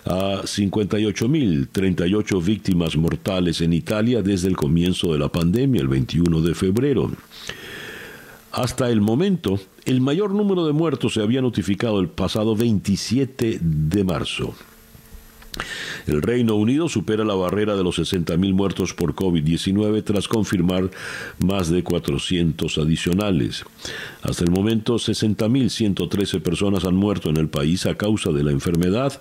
[0.07, 6.55] a 58.038 víctimas mortales en Italia desde el comienzo de la pandemia, el 21 de
[6.55, 7.11] febrero.
[8.51, 14.03] Hasta el momento, el mayor número de muertos se había notificado el pasado 27 de
[14.03, 14.55] marzo.
[16.05, 20.89] El Reino Unido supera la barrera de los 60.000 muertos por COVID-19 tras confirmar
[21.39, 23.65] más de 400 adicionales.
[24.21, 29.19] Hasta el momento, 60.113 personas han muerto en el país a causa de la enfermedad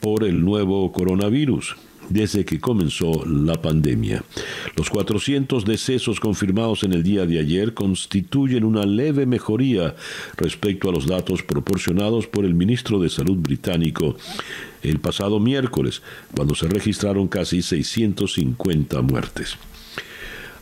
[0.00, 1.76] por el nuevo coronavirus
[2.08, 4.24] desde que comenzó la pandemia.
[4.76, 9.94] Los 400 decesos confirmados en el día de ayer constituyen una leve mejoría
[10.36, 14.16] respecto a los datos proporcionados por el ministro de Salud británico
[14.82, 16.02] el pasado miércoles,
[16.34, 19.56] cuando se registraron casi 650 muertes.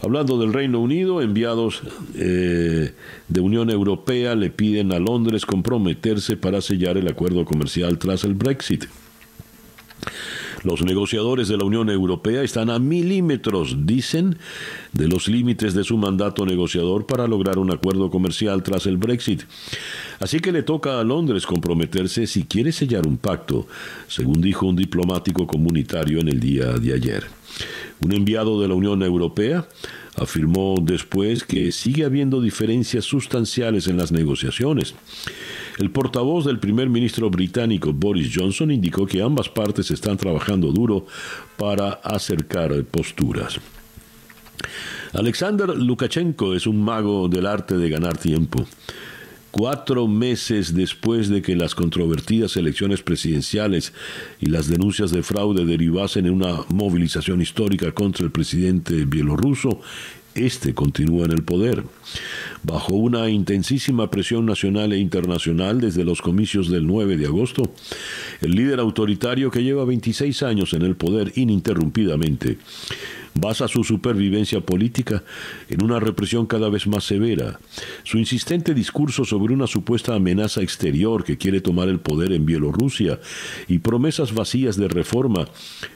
[0.00, 1.82] Hablando del Reino Unido, enviados
[2.14, 2.92] eh,
[3.28, 8.34] de Unión Europea le piden a Londres comprometerse para sellar el acuerdo comercial tras el
[8.34, 8.84] Brexit.
[10.62, 14.38] Los negociadores de la Unión Europea están a milímetros, dicen,
[14.92, 19.42] de los límites de su mandato negociador para lograr un acuerdo comercial tras el Brexit.
[20.18, 23.66] Así que le toca a Londres comprometerse si quiere sellar un pacto,
[24.08, 27.26] según dijo un diplomático comunitario en el día de ayer.
[28.00, 29.66] Un enviado de la Unión Europea
[30.16, 34.94] afirmó después que sigue habiendo diferencias sustanciales en las negociaciones.
[35.78, 41.06] El portavoz del primer ministro británico Boris Johnson indicó que ambas partes están trabajando duro
[41.56, 43.60] para acercar posturas.
[45.12, 48.66] Alexander Lukashenko es un mago del arte de ganar tiempo.
[49.50, 53.92] Cuatro meses después de que las controvertidas elecciones presidenciales
[54.38, 59.80] y las denuncias de fraude derivasen en una movilización histórica contra el presidente bielorruso,
[60.36, 61.82] este continúa en el poder.
[62.62, 67.62] Bajo una intensísima presión nacional e internacional desde los comicios del 9 de agosto,
[68.42, 72.58] el líder autoritario que lleva 26 años en el poder ininterrumpidamente
[73.40, 75.22] basa su supervivencia política
[75.68, 77.58] en una represión cada vez más severa.
[78.02, 83.20] Su insistente discurso sobre una supuesta amenaza exterior que quiere tomar el poder en Bielorrusia
[83.68, 85.46] y promesas vacías de reforma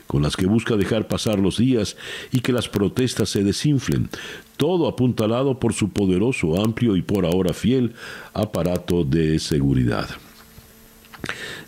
[0.06, 1.96] con las que busca dejar pasar los días
[2.32, 4.08] y que las protestas se desinflen,
[4.56, 7.94] todo apuntalado por su poderoso, amplio y por ahora fiel
[8.34, 10.08] aparato de seguridad.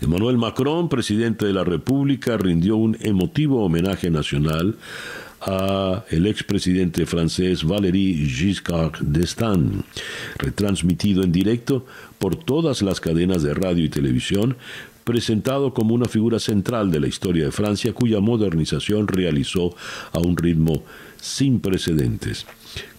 [0.01, 4.77] Emmanuel Macron, presidente de la República, rindió un emotivo homenaje nacional
[5.45, 9.85] a el expresidente francés Valéry Giscard d'Estaing,
[10.39, 11.85] retransmitido en directo
[12.19, 14.57] por todas las cadenas de radio y televisión,
[15.05, 19.75] presentado como una figura central de la historia de Francia cuya modernización realizó
[20.13, 20.85] a un ritmo
[21.21, 22.47] sin precedentes.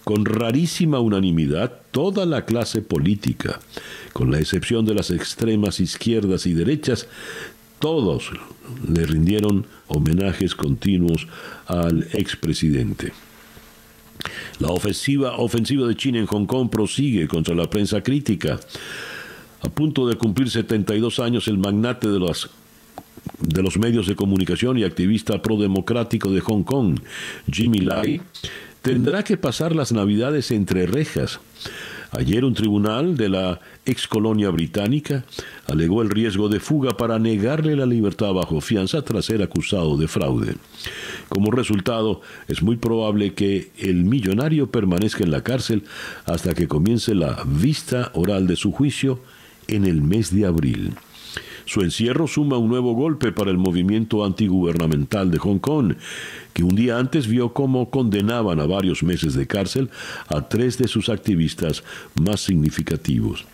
[0.03, 3.61] Con rarísima unanimidad, toda la clase política,
[4.11, 7.07] con la excepción de las extremas izquierdas y derechas,
[7.83, 8.31] todos
[8.87, 11.27] le rindieron homenajes continuos
[11.67, 13.11] al expresidente.
[14.59, 18.57] La ofensiva, ofensiva de China en Hong Kong prosigue contra la prensa crítica.
[19.59, 22.19] A punto de cumplir 72 años, el magnate de
[23.39, 26.99] de los medios de comunicación y activista prodemocrático de Hong Kong,
[27.51, 28.21] Jimmy Lai,
[28.81, 31.41] tendrá que pasar las navidades entre rejas
[32.15, 35.25] Ayer un tribunal de la ex colonia británica
[35.67, 40.07] alegó el riesgo de fuga para negarle la libertad bajo fianza tras ser acusado de
[40.07, 40.55] fraude.
[41.27, 45.85] Como resultado, es muy probable que el millonario permanezca en la cárcel
[46.25, 49.19] hasta que comience la vista oral de su juicio
[49.67, 50.93] en el mes de abril.
[51.65, 55.95] Su encierro suma un nuevo golpe para el movimiento antigubernamental de Hong Kong,
[56.53, 59.89] que un día antes vio cómo condenaban a varios meses de cárcel
[60.27, 61.83] a tres de sus activistas
[62.15, 63.45] más significativos.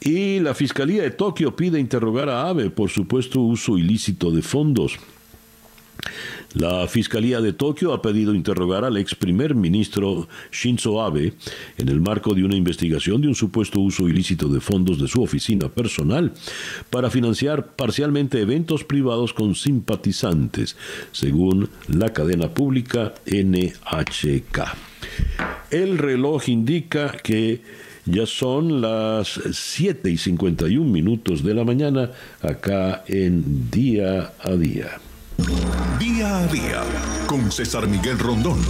[0.00, 4.98] Y la Fiscalía de Tokio pide interrogar a Abe por supuesto uso ilícito de fondos.
[6.54, 11.34] La Fiscalía de Tokio ha pedido interrogar al ex primer ministro Shinzo Abe
[11.78, 15.20] en el marco de una investigación de un supuesto uso ilícito de fondos de su
[15.20, 16.32] oficina personal
[16.90, 20.76] para financiar parcialmente eventos privados con simpatizantes,
[21.10, 24.76] según la cadena pública NHK.
[25.70, 27.62] El reloj indica que
[28.06, 32.10] ya son las 7 y 51 minutos de la mañana
[32.42, 35.00] acá en Día a Día.
[35.98, 36.82] Día a día
[37.26, 38.60] con César Miguel Rondón.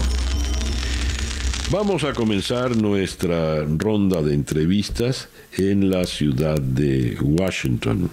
[1.71, 8.11] Vamos a comenzar nuestra ronda de entrevistas en la ciudad de Washington.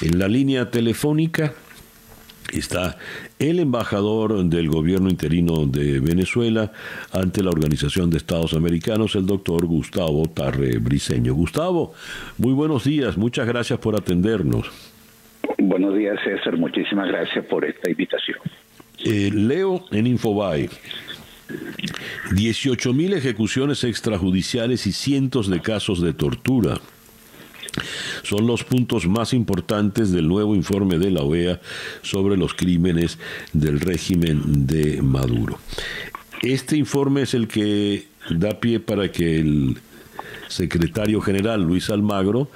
[0.00, 1.52] En la línea telefónica
[2.52, 2.96] está
[3.40, 6.70] el embajador del gobierno interino de Venezuela
[7.10, 11.34] ante la Organización de Estados Americanos, el doctor Gustavo Tarre Briceño.
[11.34, 11.92] Gustavo,
[12.38, 14.70] muy buenos días, muchas gracias por atendernos.
[15.66, 16.58] Buenos días, César.
[16.58, 18.36] Muchísimas gracias por esta invitación.
[19.02, 20.68] Eh, leo en Infobae.
[22.32, 26.78] 18.000 ejecuciones extrajudiciales y cientos de casos de tortura.
[28.24, 31.60] Son los puntos más importantes del nuevo informe de la OEA
[32.02, 33.18] sobre los crímenes
[33.54, 35.58] del régimen de Maduro.
[36.42, 39.78] Este informe es el que da pie para que el
[40.48, 42.48] secretario general Luis Almagro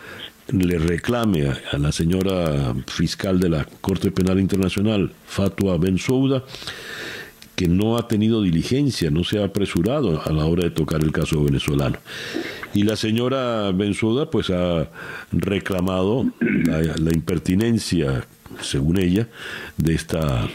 [0.53, 6.45] le reclame a, la señora fiscal de la Corte Penal Internacional, Fatua Bensouda,
[7.55, 11.13] que no ha tenido diligencia, no se ha apresurado a la hora de tocar el
[11.13, 11.99] caso venezolano.
[12.73, 14.89] Y la señora Bensouda pues ha
[15.33, 18.27] reclamado la, impertinencia,
[18.61, 19.29] según ella,
[19.77, 20.49] de esta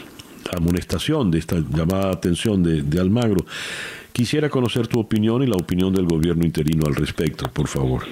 [0.56, 3.44] amonestación, de esta llamada atención de, de Almagro.
[4.12, 8.04] Quisiera conocer tu opinión y la opinión del gobierno interino al respecto, por favor.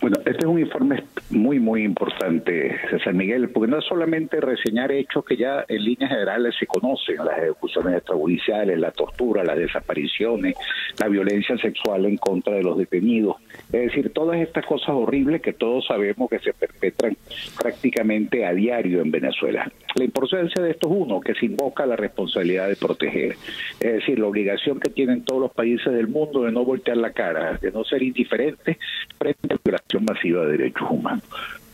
[0.00, 1.04] Bueno, este es un informe
[1.34, 6.10] muy, muy importante, César Miguel, porque no es solamente reseñar hechos que ya en líneas
[6.10, 10.56] generales se conocen, las ejecuciones extrajudiciales, la tortura, las desapariciones,
[10.98, 13.36] la violencia sexual en contra de los detenidos,
[13.72, 17.16] es decir, todas estas cosas horribles que todos sabemos que se perpetran
[17.60, 19.70] prácticamente a diario en Venezuela.
[19.94, 23.36] La importancia de esto es uno, que se invoca la responsabilidad de proteger,
[23.80, 27.12] es decir, la obligación que tienen todos los países del mundo de no voltear la
[27.12, 28.78] cara, de no ser indiferentes
[29.18, 31.23] frente a la violación masiva de derechos humanos.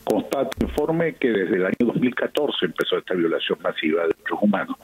[0.05, 4.76] Constata informe que desde el año 2014 empezó esta violación masiva de derechos humanos.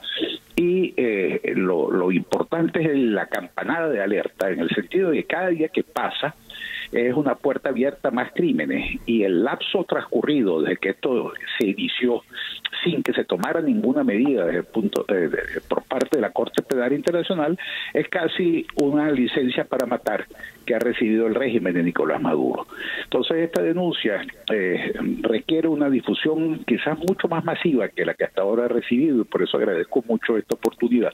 [0.55, 5.23] Y eh, lo, lo importante es la campanada de alerta, en el sentido de que
[5.25, 6.35] cada día que pasa,
[6.91, 11.67] es una puerta abierta a más crímenes y el lapso transcurrido desde que esto se
[11.67, 12.23] inició
[12.83, 15.05] sin que se tomara ninguna medida desde el punto
[15.67, 17.57] por parte de la Corte Penal Internacional
[17.93, 20.25] es casi una licencia para matar
[20.67, 22.67] que ha recibido el régimen de Nicolás Maduro.
[23.05, 24.21] Entonces esta denuncia
[24.53, 29.21] eh, requiere una difusión quizás mucho más masiva que la que hasta ahora ha recibido
[29.21, 31.13] y por eso agradezco mucho esta oportunidad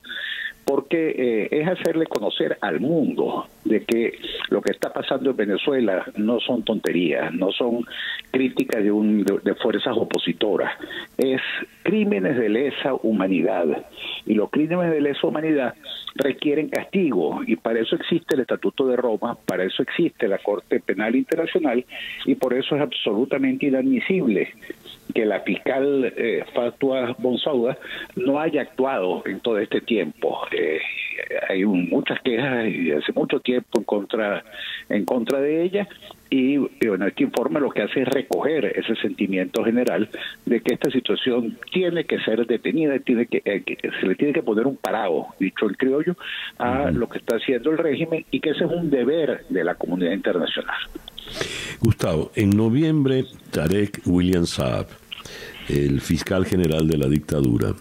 [0.65, 4.17] porque eh, es hacerle conocer al mundo de que
[4.49, 7.85] lo que está pasando en Venezuela no son tonterías, no son
[8.31, 10.71] críticas de, un, de, fuerzas opositoras,
[11.17, 11.41] es
[11.83, 13.65] crímenes de lesa humanidad.
[14.25, 15.75] Y los crímenes de lesa humanidad
[16.15, 20.79] requieren castigo y para eso existe el Estatuto de Roma, para eso existe la Corte
[20.79, 21.85] Penal Internacional
[22.25, 24.53] y por eso es absolutamente inadmisible
[25.13, 27.77] que la fiscal eh, Fatua Bonsauda
[28.15, 30.39] no haya actuado en todo este tiempo.
[30.51, 30.79] Eh,
[31.49, 34.43] hay muchas quejas y hace mucho tiempo en contra
[34.89, 35.87] en contra de ella.
[36.29, 40.09] Y, bueno este informe lo que hace es recoger ese sentimiento general
[40.45, 44.33] de que esta situación tiene que ser detenida tiene que, eh, que se le tiene
[44.33, 46.15] que poner un parado dicho el criollo
[46.57, 49.75] a lo que está haciendo el régimen y que ese es un deber de la
[49.75, 50.75] comunidad internacional.
[51.79, 54.87] Gustavo en noviembre Tarek William Saab
[55.69, 57.73] el fiscal general de la dictadura,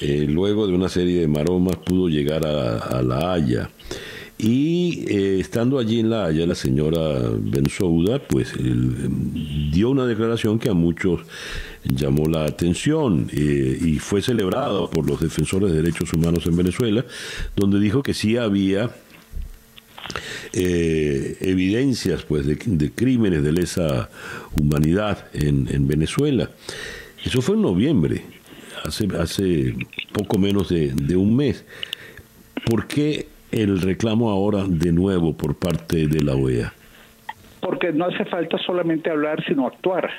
[0.00, 3.70] eh, luego de una serie de maromas pudo llegar a, La Haya.
[4.40, 10.68] Y eh, estando allí en La Haya, la señora Bensouda, pues dio una declaración que
[10.68, 11.22] a muchos
[11.82, 17.04] llamó la atención eh, y fue celebrado por los defensores de derechos humanos en Venezuela,
[17.56, 18.90] donde dijo que sí había
[20.52, 22.56] evidencias pues de,
[22.92, 24.08] crímenes de lesa
[24.56, 26.50] humanidad en Venezuela.
[27.24, 28.24] Eso fue en noviembre,
[28.84, 29.74] hace, hace
[30.12, 31.64] poco menos de, de un mes.
[32.64, 36.72] ¿Por qué el reclamo ahora de nuevo por parte de la OEA?
[37.60, 40.10] Porque no hace falta solamente hablar, sino actuar.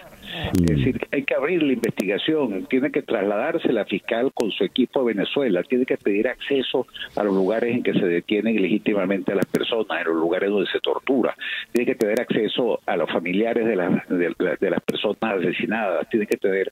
[0.53, 5.01] Es decir, hay que abrir la investigación, tiene que trasladarse la fiscal con su equipo
[5.01, 9.35] a Venezuela, tiene que pedir acceso a los lugares en que se detienen ilegítimamente a
[9.35, 11.35] las personas, en los lugares donde se tortura,
[11.71, 16.71] tiene que tener acceso a los familiares de, de, las personas asesinadas, tiene que tener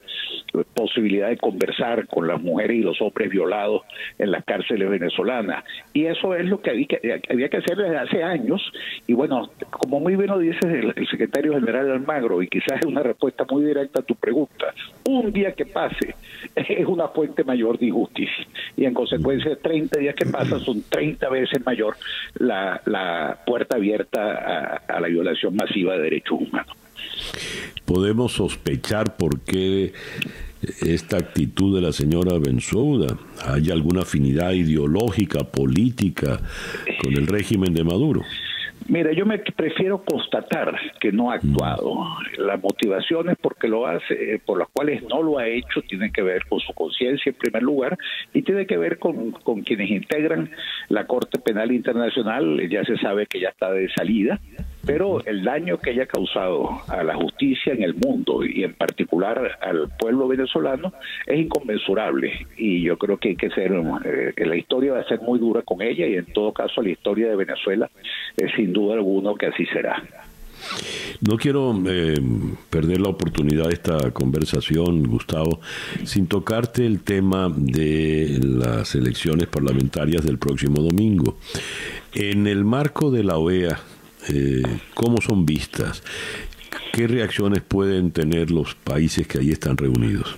[0.74, 3.82] posibilidad de conversar con las mujeres y los hombres violados
[4.18, 5.64] en las cárceles venezolanas.
[5.93, 8.62] Y eso es lo que había que, hacer desde hace años.
[9.08, 13.01] Y bueno, como muy bien lo dice el, secretario general Almagro, y quizás es una
[13.01, 14.74] respuesta muy directa a tu pregunta,
[15.06, 16.16] un día que pase
[16.56, 18.48] es una fuente mayor de injusticia.
[18.76, 21.95] Y en consecuencia, 30 días que pasan son 30 veces mayor
[22.36, 26.76] la, la puerta abierta a, a la violación masiva de derechos humanos.
[27.86, 29.93] Podemos sospechar por qué
[30.82, 33.18] esta actitud de la señora Bensouda?
[33.45, 36.41] ¿Hay alguna afinidad ideológica, política
[37.02, 38.22] con el régimen de Maduro?
[38.90, 42.06] Mira, yo me prefiero constatar que no ha actuado.
[42.38, 46.46] Las motivaciones porque lo hace, por las cuales no lo ha hecho, tienen que ver
[46.48, 47.98] con su conciencia en primer lugar
[48.34, 50.52] y tiene que ver con, con quienes integran
[50.88, 52.70] la Corte Penal Internacional.
[52.70, 54.40] Ya se sabe que ya está de salida
[54.88, 59.60] pero el daño que haya causado a la justicia en el mundo y en particular
[59.62, 60.94] al pueblo venezolano
[61.26, 63.74] es inconmensurable y yo creo que hay que ser,
[64.06, 66.90] eh, la historia va a ser muy dura con ella y en todo caso la
[66.90, 67.90] historia de Venezuela
[68.38, 70.02] es sin duda alguno que así será.
[71.22, 72.16] No quiero eh,
[72.70, 75.60] perder la oportunidad de esta conversación, Gustavo,
[76.04, 81.38] sin tocarte el tema de las elecciones parlamentarias del próximo domingo.
[82.14, 83.80] En el marco de la OEA,
[84.34, 84.63] eh,
[84.93, 86.03] cómo son vistas,
[86.93, 90.38] qué reacciones pueden tener los países que ahí están reunidos.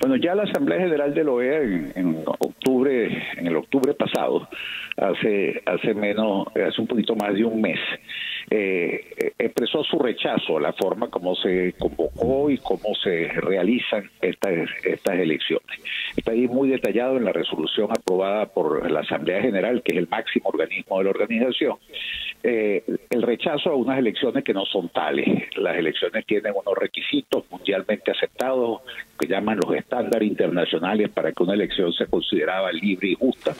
[0.00, 1.62] Bueno, ya la Asamblea General de la OEA
[1.94, 4.48] en, octubre, en el octubre pasado,
[4.96, 7.78] hace hace menos, hace un poquito más de un mes,
[8.54, 14.68] eh, expresó su rechazo a la forma como se convocó y cómo se realizan estas
[14.84, 15.80] estas elecciones.
[16.14, 20.08] Está ahí muy detallado en la resolución aprobada por la Asamblea General, que es el
[20.08, 21.78] máximo organismo de la organización,
[22.42, 25.26] eh, el rechazo a unas elecciones que no son tales.
[25.56, 28.82] Las elecciones tienen unos requisitos mundialmente aceptados
[29.18, 33.54] que llaman los estándares internacionales para que una elección se consideraba libre y justa.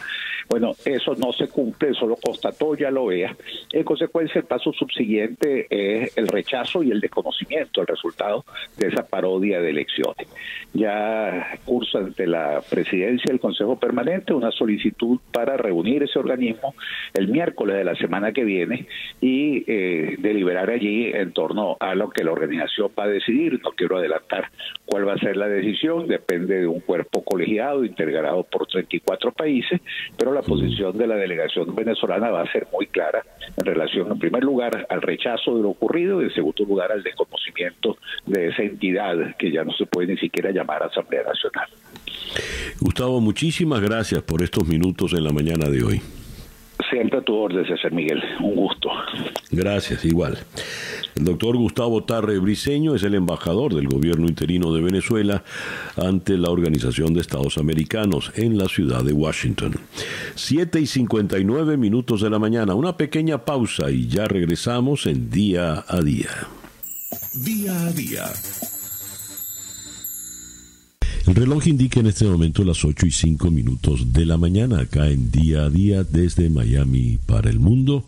[0.48, 3.34] Bueno, eso no se cumple, eso lo constató ya lo vea.
[3.72, 8.44] En consecuencia, el paso subsiguiente es el rechazo y el desconocimiento del resultado
[8.76, 10.28] de esa parodia de elecciones.
[10.74, 16.74] Ya cursa ante la presidencia del Consejo Permanente una solicitud para reunir ese organismo
[17.14, 18.86] el miércoles de la semana que viene
[19.20, 23.60] y eh, deliberar allí en torno a lo que la organización va a decidir.
[23.62, 24.50] No quiero adelantar
[24.86, 29.80] cuál va a ser la decisión, depende de un cuerpo colegiado integrado por 34 países,
[30.16, 33.22] pero la posición de la delegación venezolana va a ser muy clara
[33.56, 34.44] en relación, en primer
[34.88, 37.96] al rechazo de lo ocurrido y en segundo lugar al desconocimiento
[38.26, 41.68] de esa entidad que ya no se puede ni siquiera llamar Asamblea Nacional.
[42.80, 46.02] Gustavo, muchísimas gracias por estos minutos en la mañana de hoy.
[46.92, 48.22] Siempre a tu orden, César Miguel.
[48.40, 48.90] Un gusto.
[49.50, 50.36] Gracias, igual.
[51.14, 55.42] El doctor Gustavo Tarre Briceño es el embajador del gobierno interino de Venezuela
[55.96, 59.72] ante la Organización de Estados Americanos en la ciudad de Washington.
[60.34, 65.86] Siete y 59 minutos de la mañana, una pequeña pausa y ya regresamos en día
[65.88, 66.28] a día.
[67.34, 68.24] Día a día.
[71.32, 75.08] El reloj indica en este momento las 8 y 5 minutos de la mañana acá
[75.08, 78.04] en día a día desde Miami para el mundo.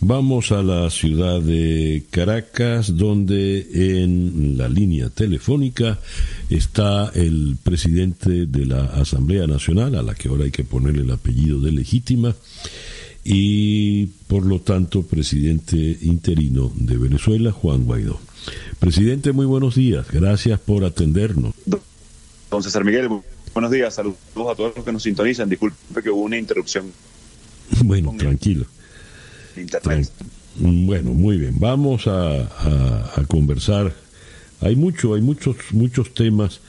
[0.00, 6.00] Vamos a la ciudad de Caracas, donde en la línea telefónica
[6.48, 11.10] está el presidente de la Asamblea Nacional, a la que ahora hay que ponerle el
[11.10, 12.34] apellido de legítima,
[13.22, 18.18] y por lo tanto presidente interino de Venezuela, Juan Guaidó.
[18.78, 20.06] Presidente, muy buenos días.
[20.10, 21.52] Gracias por atendernos.
[22.50, 23.08] Don César Miguel,
[23.52, 23.94] buenos días.
[23.94, 25.48] Saludos a todos los que nos sintonizan.
[25.48, 26.92] Disculpe que hubo una interrupción.
[27.82, 28.66] Bueno, tranquilo.
[30.58, 31.58] Bueno, muy bien.
[31.58, 32.48] Vamos a,
[33.28, 33.92] conversar.
[34.60, 36.60] Hay mucho, hay muchos, muchos temas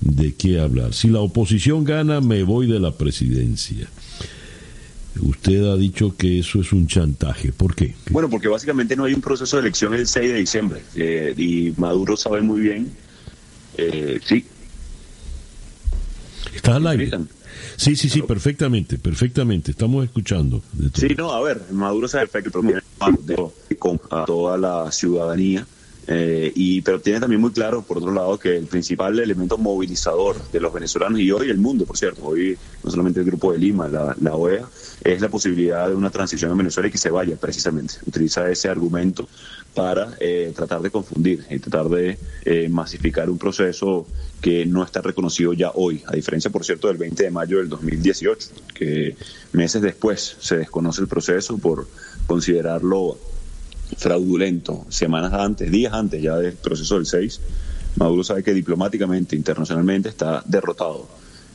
[0.00, 0.92] de qué hablar.
[0.92, 3.88] Si la oposición gana, me voy de la presidencia.
[5.20, 7.52] Usted ha dicho que eso es un chantaje.
[7.52, 7.94] ¿Por qué?
[8.10, 10.82] Bueno, porque básicamente no hay un proceso de elección el 6 de diciembre.
[10.96, 12.90] Eh, y Maduro sabe muy bien.
[13.78, 14.44] Eh, sí.
[16.54, 17.10] ¿Está al aire?
[17.76, 19.70] Sí, sí, sí, perfectamente, perfectamente.
[19.72, 20.62] Estamos escuchando.
[20.94, 22.62] Sí, no, a ver, Maduro sabe perfecto
[23.78, 25.66] con a toda la ciudadanía.
[26.06, 30.36] Eh, y pero tiene también muy claro, por otro lado, que el principal elemento movilizador
[30.50, 33.58] de los venezolanos y hoy el mundo, por cierto, hoy no solamente el Grupo de
[33.58, 34.68] Lima, la, la OEA,
[35.02, 37.94] es la posibilidad de una transición en Venezuela y que se vaya precisamente.
[38.06, 39.26] Utiliza ese argumento
[39.74, 44.06] para eh, tratar de confundir y tratar de eh, masificar un proceso
[44.40, 47.68] que no está reconocido ya hoy, a diferencia, por cierto, del 20 de mayo del
[47.68, 49.16] 2018, que
[49.52, 51.88] meses después se desconoce el proceso por
[52.26, 53.18] considerarlo
[53.96, 57.40] fraudulento, semanas antes, días antes ya del proceso del 6,
[57.96, 61.06] Maduro sabe que diplomáticamente, internacionalmente, está derrotado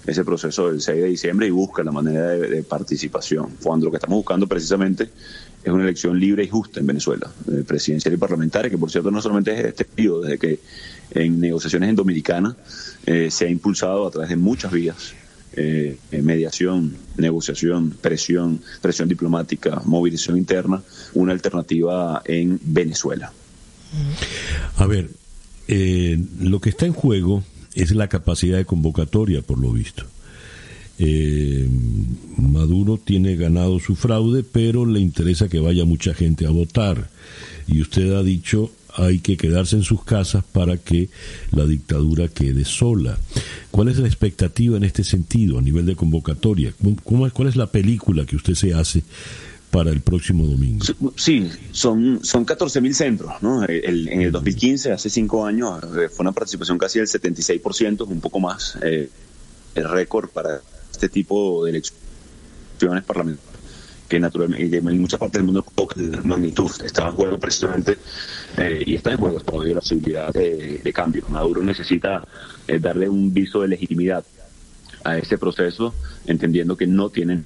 [0.10, 3.51] ese proceso del 6 de diciembre y busca la manera de, participación.
[3.62, 5.10] Cuando lo que estamos buscando precisamente
[5.64, 9.12] es una elección libre y justa en Venezuela, eh, presidencial y parlamentaria, que por cierto
[9.12, 10.60] no solamente es este periodo, desde que
[11.12, 12.55] en negociaciones en Dominicana
[13.05, 15.14] eh, se ha impulsado a través de muchas vías,
[15.53, 20.82] eh, mediación, negociación, presión, presión diplomática, movilización interna,
[21.14, 23.32] una alternativa en Venezuela.
[24.76, 25.10] A ver,
[25.68, 27.43] lo que está en juego
[27.74, 30.05] es la capacidad de convocatoria, por lo visto.
[30.97, 31.67] Eh,
[32.38, 37.09] Maduro tiene ganado su fraude, pero le interesa que vaya mucha gente a votar.
[37.67, 41.09] Y usted ha dicho hay que quedarse en sus casas para que
[41.51, 43.17] la dictadura quede sola.
[43.72, 46.74] ¿Cuál es la expectativa en este sentido a nivel de convocatoria?
[47.03, 49.03] ¿Cómo, ¿Cuál es la película que usted se hace
[49.72, 50.86] para el próximo domingo.
[51.15, 53.34] Sí, son, son 14.000 centros.
[53.41, 53.63] ¿no?
[53.63, 58.39] en el 2015, hace cinco años, eh, fue una participación casi del 76%, un poco
[58.39, 59.09] más, eh,
[59.76, 60.61] el récord para
[60.91, 63.49] este tipo de elecciones parlamentarias
[64.07, 65.63] que naturalmente en muchas partes del mundo
[65.97, 67.95] la magnitud está en juego precisamente
[68.57, 71.26] eh, y está en juego todavía la posibilidad de, de cambio.
[71.30, 72.28] Maduro necesita
[72.82, 74.26] darle un viso de legitimidad
[75.03, 75.93] a ese proceso,
[76.26, 77.45] entendiendo que no tienen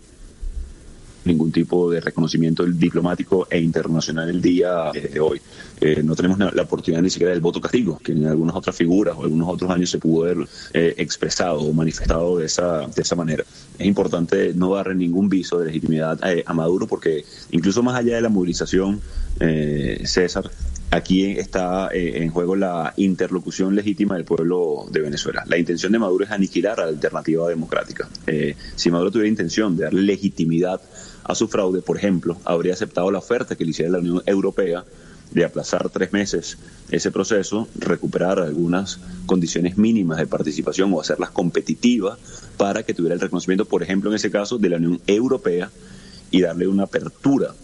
[1.26, 5.42] ningún tipo de reconocimiento diplomático e internacional el día de hoy.
[5.80, 9.16] Eh, no tenemos la oportunidad ni siquiera del voto castigo, que en algunas otras figuras
[9.18, 13.16] o algunos otros años se pudo haber eh, expresado o manifestado de esa, de esa
[13.16, 13.44] manera.
[13.78, 18.22] Es importante no darle ningún viso de legitimidad a, Maduro porque incluso más allá de
[18.22, 19.02] la movilización,
[19.40, 20.50] eh, César,
[20.92, 25.44] aquí está en juego la interlocución legítima del pueblo de Venezuela.
[25.48, 28.08] La intención de Maduro es aniquilar a la alternativa democrática.
[28.76, 30.80] si Maduro tuviera intención de dar legitimidad
[31.24, 34.84] a su fraude, por ejemplo, habría aceptado la oferta que le hiciera la Unión Europea
[35.32, 36.58] de aplazar tres meses
[36.92, 42.20] ese proceso, recuperar algunas condiciones mínimas de participación o hacerlas competitivas
[42.58, 45.72] para que tuviera el reconocimiento, por ejemplo, en ese caso, de la Unión Europea
[46.30, 47.56] y darle una apertura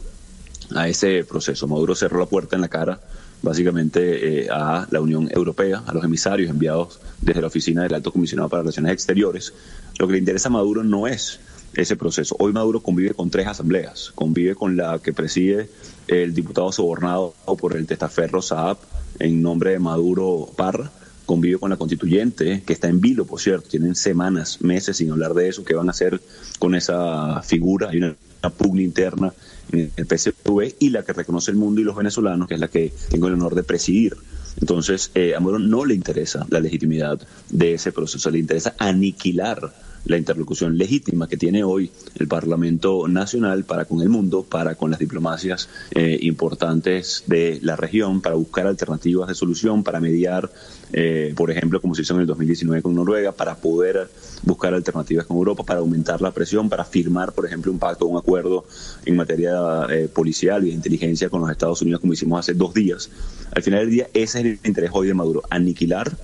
[0.75, 1.67] a ese proceso.
[1.67, 2.99] Maduro cerró la puerta en la cara
[3.41, 8.11] básicamente eh, a la Unión Europea, a los emisarios enviados desde la oficina del Alto
[8.11, 9.53] Comisionado para Relaciones Exteriores.
[9.97, 11.39] Lo que le interesa a Maduro no es
[11.81, 12.35] ese proceso.
[12.39, 15.69] Hoy Maduro convive con tres asambleas, convive con la que preside
[16.07, 18.77] el diputado sobornado por el testaferro Saab
[19.19, 20.91] en nombre de Maduro Parra,
[21.25, 25.33] convive con la constituyente, que está en vilo, por cierto, tienen semanas, meses sin hablar
[25.33, 26.19] de eso, qué van a hacer
[26.57, 28.15] con esa figura, hay una,
[28.57, 29.33] pugna interna
[29.71, 32.69] en el PSV y la que reconoce el mundo y los venezolanos, que es la
[32.69, 34.15] que tengo el honor de presidir.
[34.59, 37.19] Entonces, eh, a Maduro no le interesa la legitimidad
[37.49, 39.71] de ese proceso, le interesa aniquilar
[40.05, 44.91] la interlocución legítima que tiene hoy el Parlamento Nacional para con el mundo, para con
[44.91, 50.49] las diplomacias eh, importantes de la región, para buscar alternativas de solución, para mediar,
[50.93, 54.09] eh, por ejemplo, como se hizo en el 2019 con Noruega, para poder
[54.43, 58.17] buscar alternativas con Europa, para aumentar la presión, para firmar, por ejemplo, un pacto, un
[58.17, 58.65] acuerdo
[59.05, 62.73] en materia eh, policial y de inteligencia con los Estados Unidos, como hicimos hace dos
[62.73, 63.09] días.
[63.51, 66.17] Al final del día, ese es el interés hoy de Maduro, aniquilar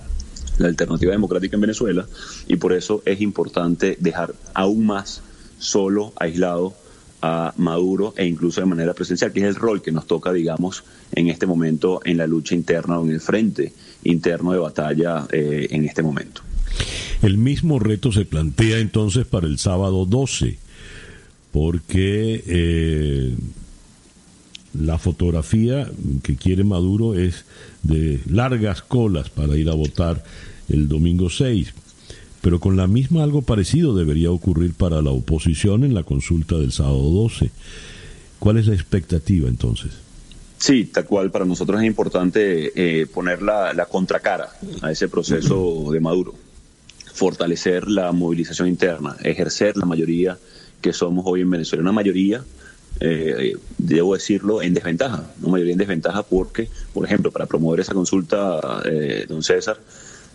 [0.58, 2.06] la alternativa democrática en Venezuela
[2.46, 5.22] y por eso es importante dejar aún más
[5.58, 6.74] solo, aislado
[7.22, 10.84] a Maduro e incluso de manera presencial, que es el rol que nos toca, digamos,
[11.12, 13.72] en este momento en la lucha interna o en el frente
[14.04, 16.42] interno de batalla eh, en este momento.
[17.22, 20.58] El mismo reto se plantea entonces para el sábado 12,
[21.52, 23.34] porque eh,
[24.74, 25.90] la fotografía
[26.22, 27.44] que quiere Maduro es
[27.82, 30.22] de largas colas para ir a votar
[30.68, 31.72] el domingo 6.
[32.42, 36.72] Pero con la misma algo parecido debería ocurrir para la oposición en la consulta del
[36.72, 37.50] sábado 12.
[38.38, 39.92] ¿Cuál es la expectativa entonces?
[40.58, 41.30] Sí, tal cual.
[41.30, 44.48] Para nosotros es importante eh, poner la, la contracara
[44.82, 46.34] a ese proceso de Maduro,
[47.12, 50.38] fortalecer la movilización interna, ejercer la mayoría
[50.80, 51.82] que somos hoy en Venezuela.
[51.82, 52.44] Una mayoría
[53.00, 57.92] eh, debo decirlo, en desventaja, una mayoría en desventaja porque, por ejemplo, para promover esa
[57.92, 59.78] consulta, eh, don César,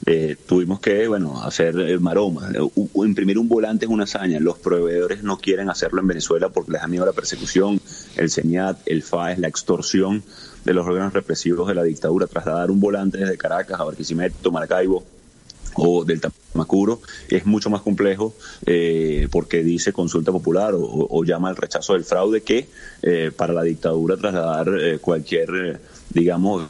[0.06, 2.50] eh, tuvimos que, bueno, hacer maroma.
[2.96, 4.40] imprimir un volante es una hazaña.
[4.40, 7.80] Los proveedores no quieren hacerlo en Venezuela porque les da miedo la persecución,
[8.18, 10.24] el CENIAT, el FAES, la extorsión
[10.66, 12.28] de los órganos represivos de la dictadura.
[12.28, 15.04] Trasladar un volante desde Caracas a Barquisimeto, Maracaibo,
[15.76, 18.34] o del Tamacuro es mucho más complejo
[18.66, 22.68] eh, porque dice consulta popular o, llama al rechazo del fraude que
[23.02, 25.80] eh, para la dictadura trasladar eh, cualquier,
[26.10, 26.70] digamos,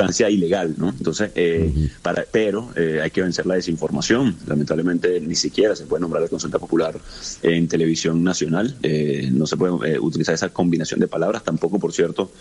[0.00, 0.88] sustancia ilegal, ¿no?
[0.88, 1.72] Entonces, eh,
[2.02, 4.34] para, pero eh, hay que vencer la desinformación.
[4.46, 6.98] Lamentablemente, ni siquiera se puede nombrar la consulta popular
[7.42, 8.74] en televisión nacional.
[8.82, 11.44] Eh, no se puede utilizar esa combinación de palabras.
[11.44, 12.32] Tampoco, por cierto,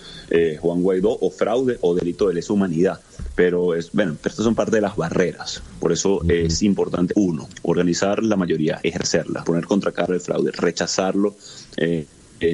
[0.62, 3.02] Juan Guaidó o fraude o delito de lesa humanidad.
[3.36, 5.62] Pero, es, bueno, estas son parte de las barreras.
[5.80, 11.36] Por eso es importante, uno, organizar la mayoría, ejercerla, poner contra cara el fraude, rechazarlo,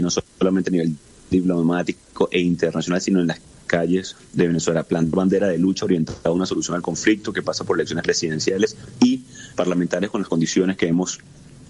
[0.01, 0.95] no solamente a nivel
[1.29, 4.83] diplomático e internacional, sino en las calles de Venezuela.
[4.83, 8.77] Plan bandera de lucha orientada a una solución al conflicto que pasa por elecciones presidenciales
[8.99, 9.23] y
[9.55, 11.19] parlamentarias con las condiciones que hemos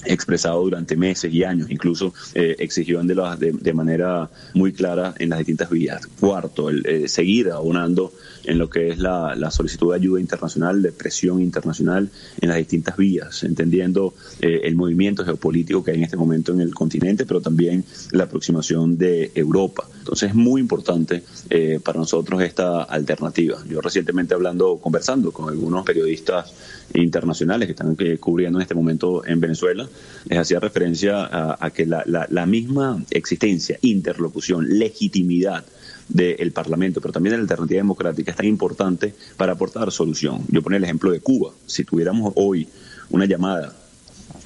[0.05, 5.29] expresado durante meses y años, incluso eh, exigió de, la, de, manera muy clara en
[5.29, 6.07] las distintas vías.
[6.19, 8.11] Cuarto, el, eh, seguir abonando
[8.45, 12.09] en lo que es la, solicitud de ayuda internacional, de presión internacional
[12.41, 16.61] en las distintas vías, entendiendo eh, el movimiento geopolítico que hay en este momento en
[16.61, 19.87] el continente, pero también la aproximación de Europa.
[19.99, 23.57] Entonces es muy importante eh, para nosotros esta alternativa.
[23.67, 26.53] Yo recientemente hablando, conversando con algunos periodistas
[26.93, 29.87] internacionales que están cubriendo en este momento en Venezuela,
[30.25, 35.63] les hacía referencia a, que la, misma existencia, interlocución, legitimidad
[36.09, 40.41] del Parlamento, pero también de la alternativa democrática es tan importante para aportar solución.
[40.49, 41.51] Yo ponía el ejemplo de Cuba.
[41.65, 42.67] Si tuviéramos hoy
[43.09, 43.73] una llamada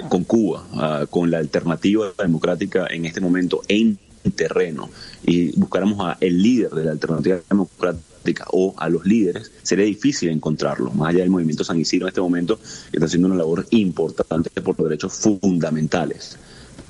[0.09, 3.97] con Cuba, ah, con la alternativa democrática en este momento en
[4.35, 4.89] terreno
[5.25, 10.29] y buscáramos a el líder de la alternativa democrática o a los líderes, sería difícil
[10.29, 13.65] encontrarlo, más allá del movimiento San Isidro en este momento, que está haciendo una labor
[13.71, 16.37] importante por los derechos fundamentales.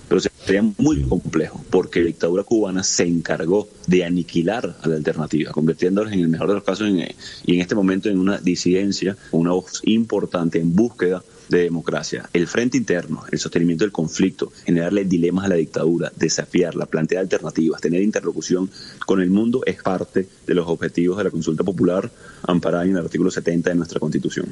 [0.07, 5.51] Pero sería muy complejo, porque la dictadura cubana se encargó de aniquilar a la alternativa,
[5.51, 6.97] convirtiéndolos en el mejor de los casos en,
[7.45, 12.47] y en este momento en una disidencia, una voz importante en búsqueda de democracia, el
[12.47, 18.01] frente interno, el sostenimiento del conflicto, generarle dilemas a la dictadura, desafiarla, plantear alternativas, tener
[18.01, 18.69] interlocución
[19.05, 22.09] con el mundo es parte de los objetivos de la consulta popular
[22.43, 24.47] amparada en el artículo 70 de nuestra Constitución.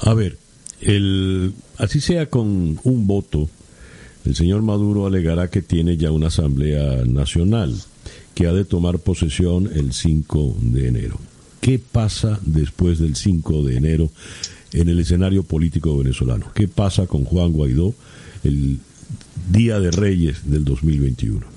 [0.00, 0.36] A ver,
[0.80, 3.48] el, así sea con un voto,
[4.24, 7.74] el señor Maduro alegará que tiene ya una Asamblea Nacional
[8.34, 11.18] que ha de tomar posesión el 5 de enero.
[11.60, 14.10] ¿Qué pasa después del 5 de enero
[14.76, 16.52] en el escenario político venezolano.
[16.54, 17.94] ¿Qué pasa con Juan Guaidó
[18.44, 18.78] el
[19.50, 21.56] Día de Reyes del 2021?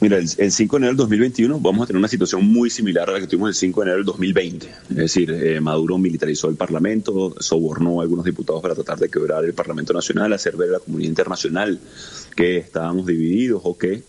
[0.00, 3.12] Mira, el, 5 de enero del 2021 vamos a tener una situación muy similar a
[3.12, 4.66] la que tuvimos el 5 de enero del 2020.
[4.90, 9.44] Es decir, eh, Maduro militarizó el Parlamento, sobornó a algunos diputados para tratar de quebrar
[9.44, 11.78] el Parlamento Nacional, hacer ver a la comunidad internacional
[12.34, 14.02] que estábamos divididos o que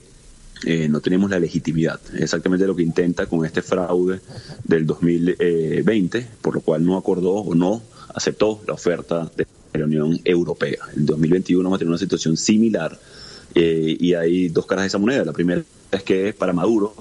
[0.64, 2.00] eh, no tenemos la legitimidad.
[2.18, 4.20] Exactamente lo que intenta con este fraude
[4.64, 7.82] del 2020, por lo cual no acordó o no
[8.14, 10.80] aceptó la oferta de la Unión Europea.
[10.96, 12.98] En 2021 vamos a tener una situación similar
[13.54, 15.26] eh, y hay dos caras de esa moneda.
[15.26, 16.96] La primera es que para Maduro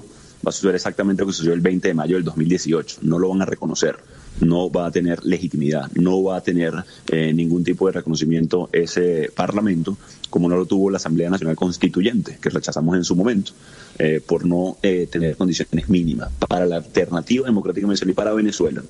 [0.45, 2.99] va a suceder exactamente lo que sucedió el 20 de mayo del 2018.
[3.01, 3.97] No lo van a reconocer
[4.41, 6.73] no va a tener legitimidad, no va a tener
[7.07, 9.97] eh, ningún tipo de reconocimiento ese Parlamento,
[10.29, 13.51] como no lo tuvo la Asamblea Nacional Constituyente, que rechazamos en su momento,
[13.97, 16.31] eh, por no eh, tener condiciones mínimas.
[16.47, 18.83] Para la alternativa democrática y para Venezuela,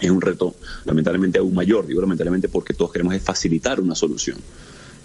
[0.00, 0.54] es un reto
[0.84, 4.38] lamentablemente aún mayor, digo lamentablemente porque todos queremos facilitar una solución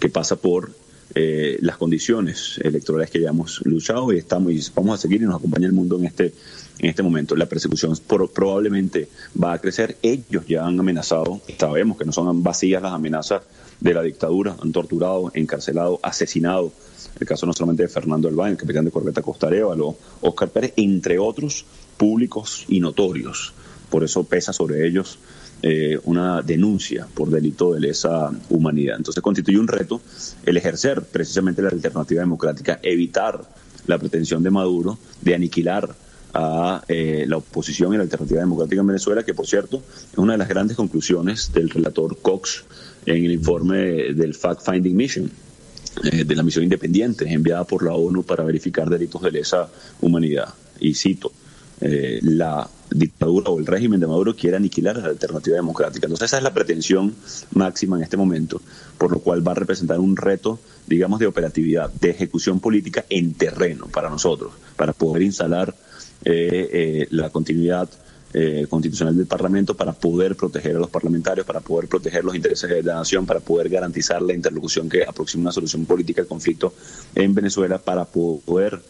[0.00, 0.72] que pasa por
[1.14, 5.36] las condiciones electorales que ya hemos luchado y estamos y vamos a seguir y nos
[5.36, 6.32] acompaña el mundo en este
[6.78, 7.36] en este momento.
[7.36, 9.08] La persecución probablemente
[9.42, 9.96] va a crecer.
[10.02, 13.42] Ellos ya han amenazado, sabemos que no son vacías las amenazas
[13.80, 16.72] de la dictadura, han torturado, encarcelado, asesinado.
[17.20, 20.72] El caso no solamente de Fernando Elba, el capitán de corbeta Costa o Oscar Pérez,
[20.76, 21.64] entre otros
[21.96, 23.52] públicos y notorios.
[23.90, 25.18] Por eso pesa sobre ellos
[25.62, 28.96] eh, una denuncia por delito de lesa humanidad.
[28.96, 30.00] Entonces constituye un reto
[30.44, 33.44] el ejercer precisamente la alternativa democrática, evitar
[33.86, 35.94] la pretensión de Maduro de aniquilar
[36.34, 39.82] a eh, la oposición y la alternativa democrática en Venezuela, que por cierto
[40.12, 42.64] es una de las grandes conclusiones del relator Cox
[43.06, 45.30] en el informe del Fact Finding Mission,
[46.04, 49.68] eh, de la misión independiente enviada por la ONU para verificar delitos de lesa
[50.00, 50.54] humanidad.
[50.78, 51.32] Y cito,
[51.80, 56.06] eh, la dictadura o el régimen de Maduro quiere aniquilar la alternativa democrática.
[56.06, 57.14] Entonces esa es la pretensión
[57.52, 58.60] máxima en este momento,
[58.96, 63.34] por lo cual va a representar un reto, digamos, de operatividad, de ejecución política en
[63.34, 65.74] terreno para nosotros, para poder instalar
[66.24, 67.88] eh, eh, la continuidad
[68.34, 72.68] eh, constitucional del Parlamento para poder proteger a los parlamentarios, para poder proteger los intereses
[72.68, 76.74] de la nación, para poder garantizar la interlocución que aproxima una solución política al conflicto
[77.14, 78.82] en Venezuela, para poder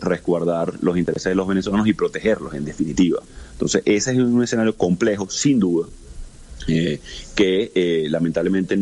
[0.00, 3.20] resguardar los intereses de los venezolanos y protegerlos en definitiva.
[3.52, 5.88] Entonces, ese es un escenario complejo, sin duda,
[6.66, 8.78] que lamentablemente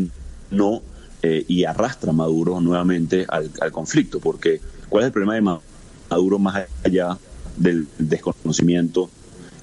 [0.50, 0.82] no
[1.22, 5.60] y arrastra a Maduro nuevamente al, al conflicto, porque ¿cuál es el problema de
[6.10, 7.18] Maduro más allá
[7.56, 9.10] del desconocimiento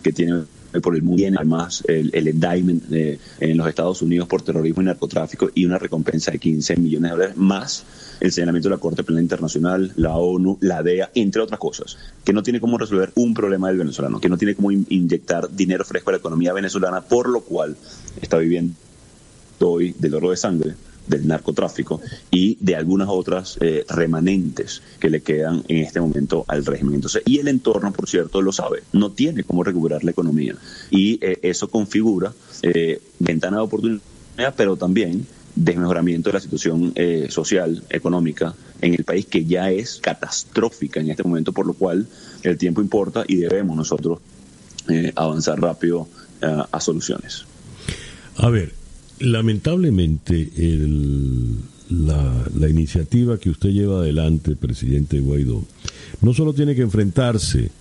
[0.02, 0.43] que tiene
[0.82, 4.82] por el mundo, tiene además el, el indictment eh, en los Estados Unidos por terrorismo
[4.82, 7.86] y narcotráfico y una recompensa de 15 millones de dólares más
[8.20, 12.34] el señalamiento de la Corte Penal Internacional, la ONU, la DEA, entre otras cosas, que
[12.34, 16.10] no tiene cómo resolver un problema del venezolano, que no tiene cómo inyectar dinero fresco
[16.10, 17.78] a la economía venezolana, por lo cual
[18.22, 18.76] está viviendo
[19.60, 20.76] hoy del oro de sangre
[21.08, 22.01] del narcotráfico
[22.32, 27.01] y de algunas otras eh, remanentes que le quedan en este momento al régimen.
[27.26, 30.55] Y el entorno, por cierto, lo sabe, no tiene cómo recuperar la economía
[30.89, 34.01] y eh, eso configura eh, ventana de oportunidad,
[34.55, 36.93] pero también desmejoramiento de la situación
[37.30, 42.05] social, económica en el país que ya es catastrófica en este momento, por lo cual
[42.43, 44.20] el tiempo importa y debemos nosotros
[45.16, 46.08] avanzar rápido
[46.41, 47.45] a soluciones.
[48.38, 48.76] A ver,
[49.20, 50.49] Lamentablemente,
[51.89, 55.63] la, iniciativa que usted lleva adelante, presidente Guaidó,
[56.22, 57.72] no solo tiene que enfrentarse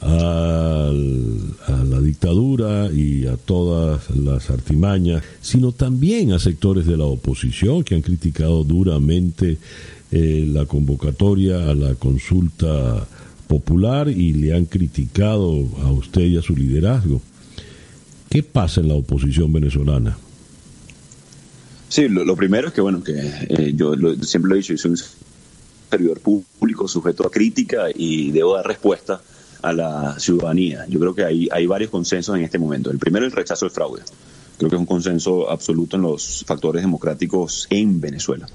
[0.00, 7.84] a la dictadura y a todas las artimañas, sino también a sectores de la oposición
[7.84, 9.58] que han criticado duramente
[10.10, 13.06] eh, la convocatoria a la consulta
[13.46, 17.20] popular y le han criticado a usted y a su liderazgo.
[18.30, 20.16] ¿Qué pasa en la oposición venezolana?
[21.90, 23.14] Sí, lo, primero es que, bueno, que
[23.48, 24.98] eh, yo siempre lo he dicho, yo soy un
[25.90, 29.20] servidor público sujeto a crítica y debo dar respuesta
[29.60, 30.86] a la ciudadanía.
[30.88, 32.92] Yo creo que hay, hay varios consensos en este momento.
[32.92, 34.02] El primero, el rechazo al fraude.
[34.56, 38.46] Creo que es un consenso absoluto en los factores democráticos en Venezuela.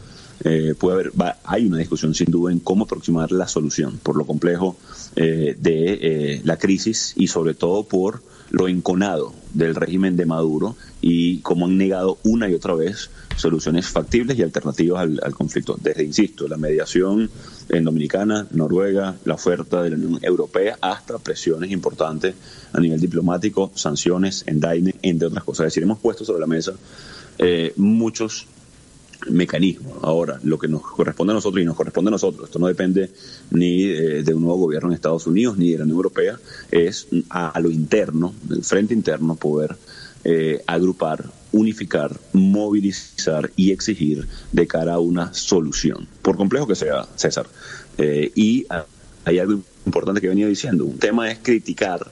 [0.45, 1.11] Eh, puede haber,
[1.43, 4.77] hay una discusión sin duda en cómo aproximar la solución por lo complejo
[5.17, 11.39] eh, de la crisis y sobre todo por lo enconado del régimen de Maduro y
[11.39, 15.77] cómo han negado una y otra vez soluciones factibles y alternativas al, conflicto.
[15.81, 17.29] Desde, insisto, la mediación
[17.69, 22.35] en Dominicana, Noruega, la oferta de la Unión Europea, hasta presiones importantes
[22.73, 25.67] a nivel diplomático, sanciones, endaime, entre otras cosas.
[25.67, 26.73] Es decir, hemos puesto sobre la mesa
[27.37, 28.47] eh, muchos
[29.29, 29.97] mecanismos.
[30.01, 33.11] Ahora, lo que nos corresponde a nosotros y nos corresponde a nosotros, esto no depende
[33.51, 36.39] ni eh, de un nuevo gobierno en Estados Unidos ni de la Unión Europea,
[36.71, 39.75] es a, lo interno, del frente interno, poder
[40.23, 47.07] eh, agrupar, unificar, movilizar y exigir de cara a una solución, por complejo que sea,
[47.15, 47.47] César.
[47.97, 48.65] Eh, y
[49.23, 52.11] hay algo importante que venía diciendo, un tema es criticar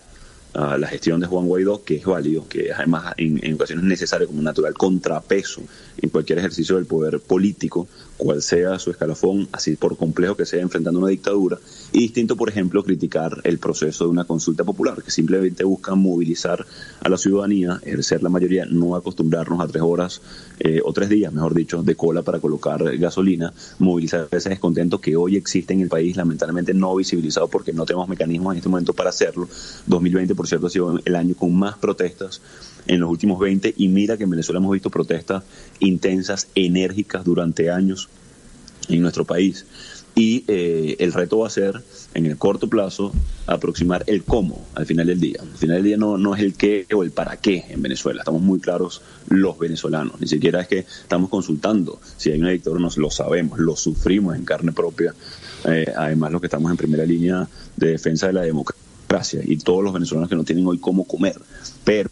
[0.54, 3.90] a la gestión de Juan Guaidó, que es válido, que además en, en ocasiones es
[3.90, 5.62] necesario como natural contrapeso
[6.02, 7.88] en cualquier ejercicio del poder político,
[8.18, 11.58] cual sea su escalafón, así por complejo que sea enfrentando una dictadura,
[11.92, 16.66] y distinto, por ejemplo, criticar el proceso de una consulta popular, que simplemente busca movilizar
[17.02, 20.22] a la ciudadanía, ejercer la mayoría, no acostumbrarnos a tres horas
[20.60, 25.16] eh, o tres días, mejor dicho, de cola para colocar gasolina, movilizar ese descontento que
[25.16, 28.94] hoy existe en el país, lamentablemente no visibilizado porque no tenemos mecanismos en este momento
[28.94, 29.48] para hacerlo.
[29.88, 32.42] 2020, por cierto, ha sido el año con más protestas
[32.88, 35.44] en los últimos 20 y mira que en Venezuela hemos visto protestas
[35.80, 38.10] intensas, enérgicas durante años
[38.90, 39.66] en nuestro país.
[40.16, 41.82] Y eh, el reto va a ser,
[42.14, 43.12] en el corto plazo,
[43.48, 45.40] aproximar el cómo al final del día.
[45.42, 48.22] Al final del día no, es el qué o el para qué en Venezuela.
[48.22, 50.22] Estamos muy claros los venezolanos.
[50.22, 54.36] Ni siquiera es que estamos consultando si hay una dictadura, nos lo sabemos, lo sufrimos
[54.36, 55.16] en carne propia.
[55.66, 58.84] Eh, además, los que estamos en primera línea de defensa de la democracia
[59.46, 61.40] y todos los venezolanos que no tienen hoy cómo comer.
[61.84, 62.10] Pero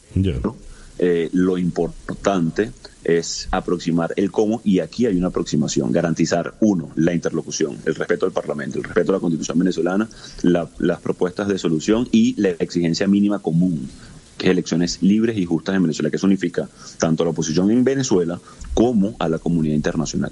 [0.99, 2.71] eh, lo importante
[3.03, 8.25] es aproximar el cómo y aquí hay una aproximación, garantizar, uno, la interlocución, el respeto
[8.25, 10.07] al Parlamento, el respeto a la Constitución venezolana,
[10.43, 13.89] las propuestas de solución y la exigencia mínima común
[14.37, 17.69] que es elecciones libres y justas en Venezuela, que eso unifica tanto a la oposición
[17.69, 18.39] en Venezuela
[18.73, 20.31] como a la comunidad internacional.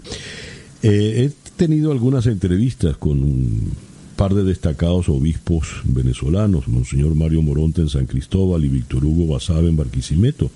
[0.82, 3.72] Eh, he tenido algunas entrevistas con
[4.20, 9.70] par de destacados obispos venezolanos, Monseñor Mario Moronte en San Cristóbal y Víctor Hugo Basabe
[9.70, 10.51] en Barquisimeto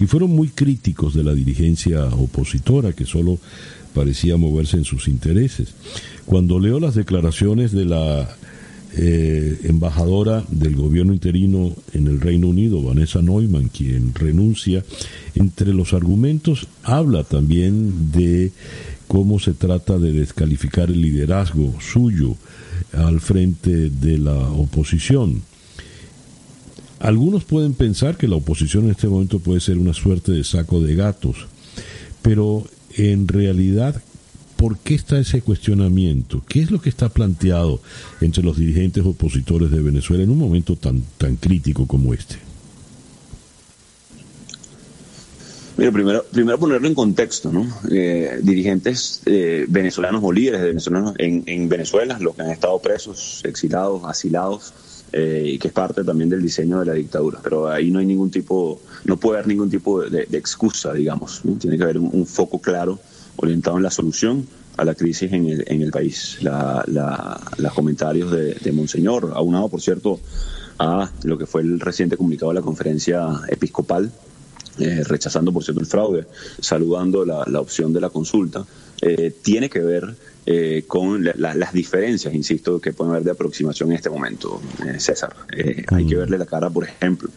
[0.00, 3.38] y fueron muy críticos de la dirigencia opositora que solo
[3.92, 5.74] parecía moverse en sus intereses.
[6.24, 8.26] Cuando leo las declaraciones de la
[8.96, 14.82] eh, embajadora del gobierno interino en el Reino Unido, Vanessa Neumann, quien renuncia,
[15.34, 18.50] entre los argumentos habla también de
[19.08, 22.34] cómo se trata de descalificar el liderazgo suyo
[22.92, 25.42] al frente de la oposición.
[27.00, 30.80] Algunos pueden pensar que la oposición en este momento puede ser una suerte de saco
[30.80, 31.46] de gatos,
[32.22, 32.64] pero
[32.96, 34.02] en realidad,
[34.56, 36.42] ¿por qué está ese cuestionamiento?
[36.48, 37.80] ¿Qué es lo que está planteado
[38.20, 42.47] entre los dirigentes opositores de Venezuela en un momento tan, tan crítico como este?
[45.78, 47.64] Mira, primero, primero ponerlo en contexto, ¿no?
[47.88, 52.76] Eh, dirigentes eh, venezolanos o líderes de venezolanos en, en Venezuela, los que han estado
[52.80, 54.74] presos, exilados, asilados,
[55.12, 57.38] eh, y que es parte también del diseño de la dictadura.
[57.44, 61.42] Pero ahí no hay ningún tipo, no puede haber ningún tipo de, excusa, digamos.
[61.60, 62.98] Tiene que haber un, foco claro
[63.36, 66.38] orientado en la solución a la crisis en el, en el país.
[66.40, 70.18] los comentarios de, de Monseñor, aunado, por cierto,
[70.80, 74.10] a lo que fue el reciente comunicado de la conferencia episcopal,
[74.78, 76.26] eh, rechazando, por cierto, el fraude,
[76.60, 78.64] saludando la, la opción de la consulta,
[79.00, 80.14] eh, tiene que ver
[80.46, 84.60] eh, con las diferencias, insisto, que pueden haber de aproximación en este momento,
[84.98, 85.34] César.
[85.88, 86.18] Hay que mm.
[86.18, 87.28] verle la cara, por ejemplo,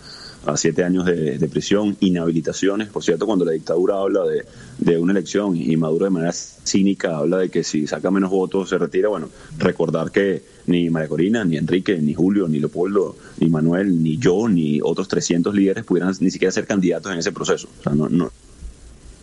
[0.46, 2.90] a siete años de, prisión, inhabilitaciones.
[2.90, 4.46] Por cierto, cuando la dictadura habla de,
[4.80, 8.70] de, una elección y Maduro de manera cínica habla de que si saca menos votos
[8.70, 13.50] se retira, bueno, recordar que ni María Corina, ni Enrique, ni Julio, ni Leopoldo, ni
[13.50, 17.68] Manuel, ni yo, ni otros 300 líderes pudieran ni siquiera ser candidatos en ese proceso.
[17.80, 18.32] O sea, no, no,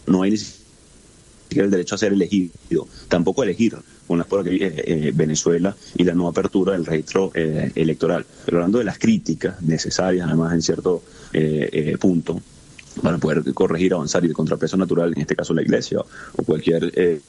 [0.06, 3.76] no hay ni siquiera el derecho a ser elegido, tampoco elegir
[4.08, 8.24] con pruebas que eh, Venezuela y la no apertura del registro eh, electoral.
[8.44, 11.02] Pero hablando de las críticas necesarias, además en cierto
[11.32, 12.40] eh, punto,
[13.02, 17.20] para poder corregir, avanzar y de contrapeso natural, en este caso la iglesia o cualquier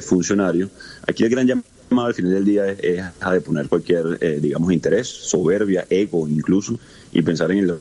[0.00, 0.70] funcionario,
[1.06, 5.86] aquí el gran llamado al final del día es, a deponer cualquier, digamos, interés, soberbia,
[5.90, 6.80] ego incluso,
[7.12, 7.74] y pensar en el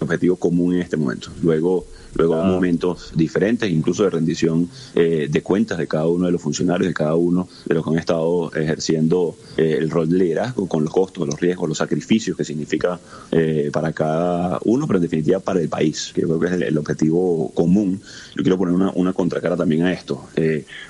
[0.00, 1.30] objetivo común en este momento.
[1.42, 1.84] Luego,
[2.14, 6.88] luego momentos diferentes, incluso de rendición eh, de cuentas de cada uno de los funcionarios,
[6.88, 10.84] de cada uno de los que han estado ejerciendo eh, el rol de liderazgo, con
[10.84, 12.98] los costos, los riesgos, los sacrificios que significa
[13.30, 16.78] eh, para cada uno, pero en definitiva para el país, que creo que es el,
[16.78, 18.00] objetivo común.
[18.36, 20.28] Yo quiero poner una, una contracara también a esto.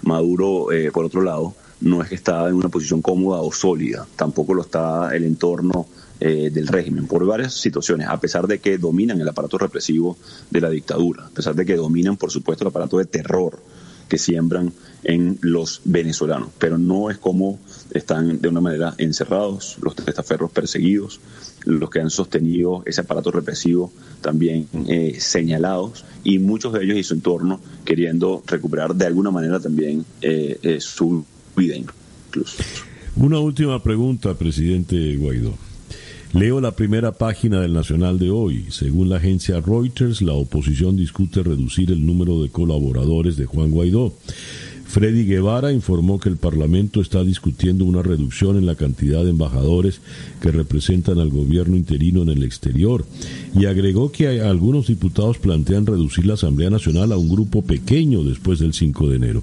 [0.02, 4.54] Maduro, por otro lado, no es que está en una posición cómoda o sólida, tampoco
[4.54, 5.86] lo está el entorno
[6.20, 10.16] eh, del régimen por varias situaciones, a pesar de que dominan el aparato represivo
[10.50, 13.60] de la dictadura, a pesar de que dominan, por supuesto, el aparato de terror
[14.08, 14.72] que siembran
[15.04, 17.60] en los venezolanos, pero no es como
[17.92, 21.20] están de una manera encerrados, los testaferros perseguidos,
[21.64, 27.04] los que han sostenido ese aparato represivo también eh, señalados y muchos de ellos y
[27.04, 32.62] su entorno queriendo recuperar de alguna manera también eh, su vida incluso.
[33.14, 35.67] Una última pregunta, presidente Guaidó.
[36.34, 38.66] Leo la primera página del Nacional de hoy.
[38.68, 44.12] Según la agencia Reuters, la oposición discute reducir el número de colaboradores de Juan Guaidó.
[44.86, 50.02] Freddy Guevara informó que el Parlamento está discutiendo una reducción en la cantidad de embajadores
[50.42, 53.06] que representan al gobierno interino en el exterior
[53.54, 58.58] y agregó que algunos diputados plantean reducir la Asamblea Nacional a un grupo pequeño después
[58.58, 59.42] del 5 de enero.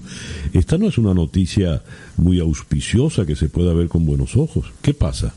[0.54, 1.82] Esta no es una noticia
[2.18, 4.68] muy auspiciosa que se pueda ver con buenos ojos.
[4.84, 5.34] ¿Qué pasa?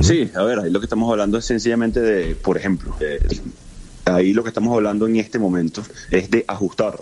[0.00, 2.94] Sí, a ver, ahí lo que estamos hablando es sencillamente de, por ejemplo,
[4.04, 6.98] ahí lo que estamos hablando en este momento es de ajustar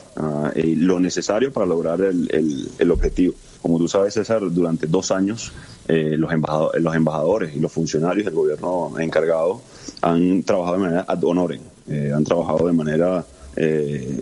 [0.55, 3.35] eh, lo necesario para lograr el, objetivo.
[3.63, 5.53] Como tú sabes, César, durante dos años
[5.89, 9.61] eh, los, embajadores, los embajadores y los funcionarios del gobierno encargado
[10.03, 13.25] han trabajado de manera ad honorem, eh, han trabajado de manera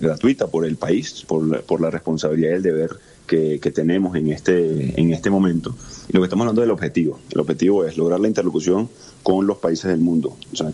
[0.00, 2.90] gratuita por el país, por por la responsabilidad y el deber
[3.28, 5.76] que, tenemos en este, en este momento.
[6.08, 7.20] Y lo que estamos hablando del objetivo.
[7.30, 8.88] El objetivo es lograr la interlocución
[9.22, 10.36] con los países del mundo.
[10.52, 10.72] O sea,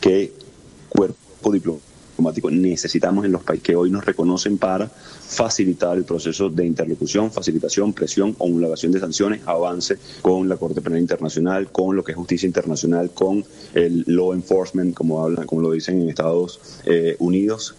[0.00, 0.32] qué
[0.90, 6.66] cuerpo diplomático necesitamos en los países que hoy nos reconocen para facilitar el proceso de
[6.66, 12.12] interlocución, facilitación, presión, homologación de sanciones, avance con la Corte Penal Internacional, con lo que
[12.12, 17.16] es justicia internacional, con el law enforcement, como hablan, como lo dicen en Estados eh,
[17.18, 17.74] Unidos,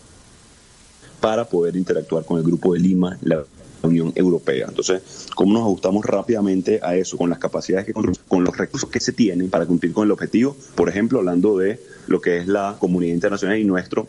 [1.20, 3.46] para poder interactuar con el Grupo de Lima, la
[3.86, 4.66] Unión Europea.
[4.70, 5.02] Entonces,
[5.36, 9.14] ¿cómo nos ajustamos rápidamente a eso con las capacidades que con los recursos que se
[9.14, 10.56] tienen para cumplir con el objetivo?
[10.76, 14.08] Por ejemplo, hablando de lo que es la comunidad internacional y nuestro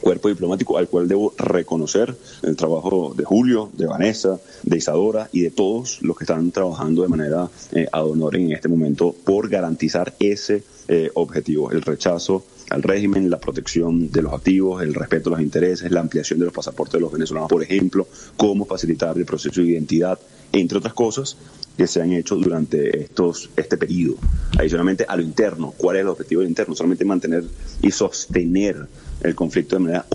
[0.00, 5.42] cuerpo diplomático al cual debo reconocer el trabajo de Julio, de Vanessa, de Isadora y
[5.42, 9.48] de todos los que están trabajando de manera eh, ad honor en este momento por
[9.48, 15.28] garantizar ese eh, objetivo, el rechazo al régimen, la protección de los activos, el respeto
[15.28, 19.16] a los intereses, la ampliación de los pasaportes de los venezolanos, por ejemplo, cómo facilitar
[19.18, 20.18] el proceso de identidad,
[20.52, 21.36] entre otras cosas
[21.76, 24.16] que se han hecho durante estos, este periodo.
[24.58, 26.74] Adicionalmente a lo interno, ¿cuál es el objetivo del interno?
[26.74, 27.44] Solamente mantener
[27.82, 28.86] y sostener
[29.22, 30.06] el conflicto de manera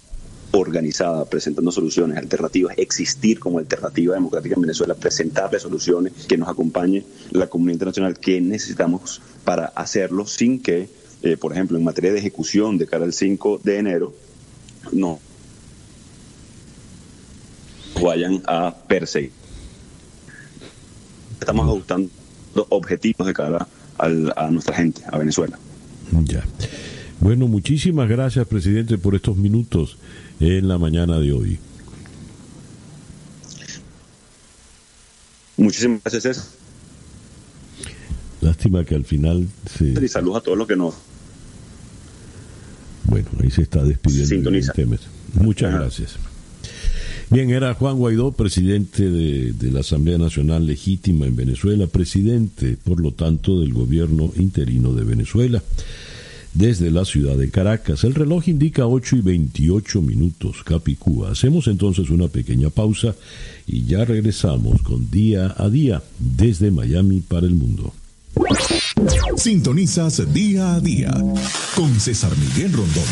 [0.51, 7.03] organizada, presentando soluciones alternativas, existir como alternativa democrática en Venezuela, presentarle soluciones que nos acompañe
[7.31, 10.87] la comunidad internacional que necesitamos para hacerlo sin que
[11.25, 14.13] eh, por ejemplo, en materia de ejecución de cara al 5 de enero,
[14.91, 15.19] no
[17.99, 19.31] vayan a perseguir.
[21.39, 22.11] Estamos ajustando
[22.69, 23.67] objetivos de cara
[23.97, 25.57] a nuestra gente, a Venezuela.
[26.25, 26.43] Ya.
[27.19, 29.97] Bueno, muchísimas gracias, presidente, por estos minutos
[30.39, 31.59] en la mañana de hoy.
[35.57, 36.51] Muchísimas gracias,
[38.41, 39.85] Lástima que al final se...
[40.03, 40.93] Y saludos a todos los que nos...
[43.05, 44.27] Bueno, ahí se está despidiendo.
[44.27, 44.73] Sintoniza.
[45.33, 46.17] Muchas gracias.
[47.31, 52.99] Bien, era Juan Guaidó, presidente de, de, la Asamblea Nacional Legítima en Venezuela, presidente, por
[52.99, 55.63] lo tanto, del gobierno interino de Venezuela,
[56.55, 58.03] desde la ciudad de Caracas.
[58.03, 61.31] El reloj indica 8 y 28 minutos, Capicúa.
[61.31, 63.15] Hacemos entonces una pequeña pausa
[63.67, 67.93] y ya regresamos con Día a Día desde Miami para el mundo.
[69.37, 71.13] Sintonizas Día a Día
[71.75, 73.03] con César Miguel Rondón.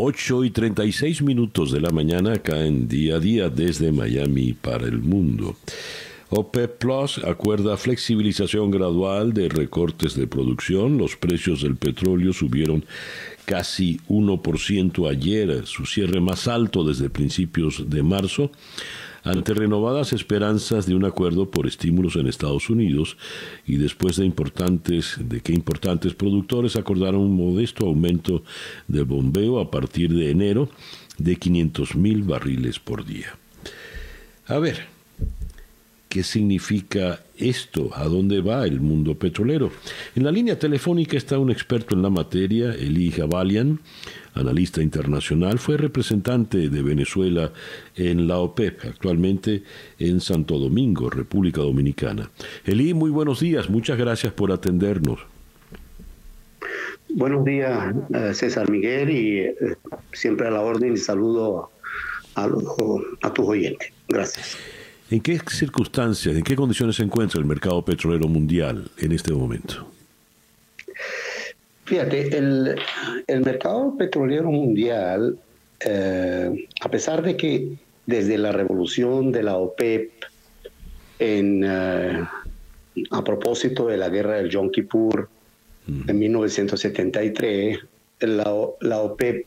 [0.00, 4.86] 8 y 36 minutos de la mañana acá en día a día desde Miami para
[4.86, 5.56] el mundo.
[6.30, 10.98] OPEP Plus acuerda flexibilización gradual de recortes de producción.
[10.98, 12.84] Los precios del petróleo subieron
[13.46, 18.50] casi 1% ayer, su cierre más alto desde principios de marzo
[19.24, 23.16] ante renovadas esperanzas de un acuerdo por estímulos en Estados Unidos
[23.66, 28.42] y después de importantes de que importantes productores acordaron un modesto aumento
[28.86, 30.68] del bombeo a partir de enero
[31.16, 33.36] de 500 mil barriles por día.
[34.46, 34.97] A ver,
[36.08, 37.90] ¿qué significa esto?
[37.94, 39.70] ¿A dónde va el mundo petrolero?
[40.14, 43.80] En la línea telefónica está un experto en la materia, Eli Javalian,
[44.34, 47.52] analista internacional, fue representante de Venezuela
[47.96, 49.62] en la OPEP, actualmente
[49.98, 52.30] en Santo Domingo, República Dominicana.
[52.64, 55.20] Eli, muy buenos días, muchas gracias por atendernos.
[57.10, 59.56] Buenos días, eh, César Miguel, y eh,
[60.12, 61.70] siempre a la orden saludo
[62.34, 63.92] a tus oyentes.
[64.06, 64.56] Gracias.
[65.10, 69.88] ¿En qué circunstancias, en qué condiciones se encuentra el mercado petrolero mundial en este momento?
[71.84, 72.76] Fíjate, el,
[73.42, 75.38] mercado petrolero mundial,
[75.80, 77.72] eh, a pesar de que
[78.04, 80.10] desde la revolución de la OPEP,
[81.18, 82.26] en, eh,
[83.10, 85.30] a propósito de la guerra del Yom Kippur
[86.06, 87.78] en 1973,
[88.20, 89.46] la, la OPEP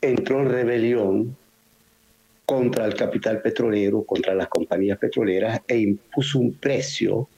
[0.00, 1.36] entró en rebelión
[2.46, 7.28] contra el capital petrolero, contra las compañías petroleras e impuso un precio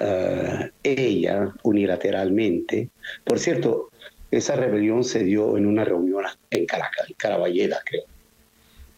[0.00, 2.88] uh, ella unilateralmente.
[3.24, 3.90] Por cierto,
[4.30, 8.04] esa rebelión se dio en una reunión en Caracas, en Caraballeda, creo.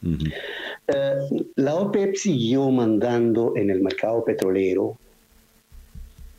[0.05, 4.99] Uh, la OPEP siguió mandando en el mercado petrolero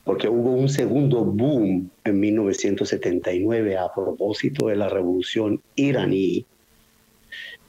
[0.06, 6.46] porque hubo un segundo boom en 1979 a propósito de la revolución iraní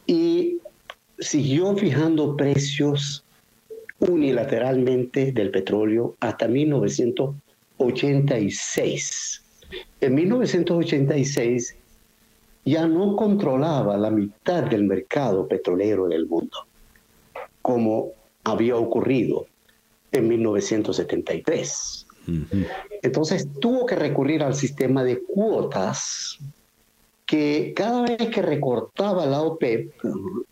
[0.07, 0.59] y
[1.19, 3.25] siguió fijando precios
[3.99, 9.43] unilateralmente del petróleo hasta 1986.
[10.01, 11.77] En 1986
[12.65, 16.67] ya no controlaba la mitad del mercado petrolero del mundo,
[17.63, 18.11] como
[18.45, 19.47] había ocurrido
[20.13, 22.07] en 1973.
[23.03, 26.39] Entonces tuvo que recurrir al sistema de cuotas
[27.27, 29.93] que cada vez que recortaba la OPEP,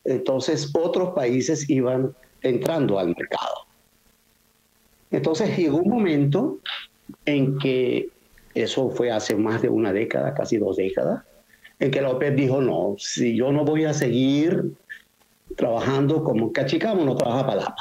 [0.05, 3.67] entonces otros países iban entrando al mercado.
[5.11, 6.59] Entonces llegó un momento
[7.25, 8.11] en que,
[8.55, 11.23] eso fue hace más de una década, casi dos décadas,
[11.79, 14.73] en que la OPEP dijo, no, si yo no voy a seguir
[15.57, 17.77] trabajando como Cachicamo no trabaja para la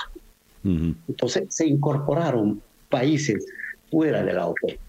[0.64, 3.46] Entonces se incorporaron países
[3.90, 4.80] fuera de la OPEP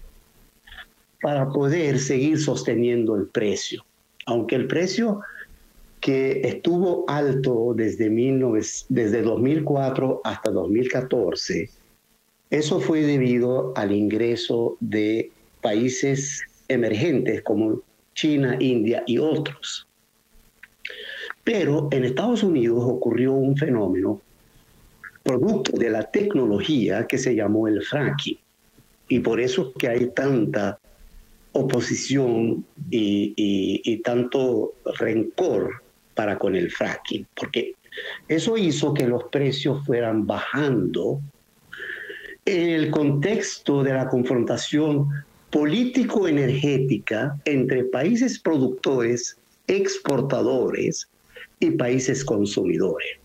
[1.21, 3.83] para poder seguir sosteniendo el precio.
[4.25, 5.21] Aunque el precio
[5.99, 11.69] que estuvo alto desde, 19, desde 2004 hasta 2014,
[12.49, 15.31] eso fue debido al ingreso de
[15.61, 17.81] países emergentes como
[18.13, 19.87] China, India y otros.
[21.43, 24.21] Pero en Estados Unidos ocurrió un fenómeno
[25.23, 28.37] producto de la tecnología que se llamó el fracking.
[29.07, 30.79] Y por eso es que hay tanta
[31.55, 35.81] oposición y, tanto rencor
[36.13, 37.73] para con el fracking, porque
[38.27, 41.21] eso hizo que los precios fueran bajando
[42.45, 45.07] en el contexto de la confrontación
[45.49, 49.37] político-energética entre países productores,
[49.67, 51.07] exportadores
[51.61, 53.17] y países consumidores.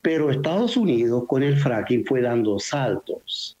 [0.00, 3.54] Pero Estados Unidos con el fracking fue dando saltos.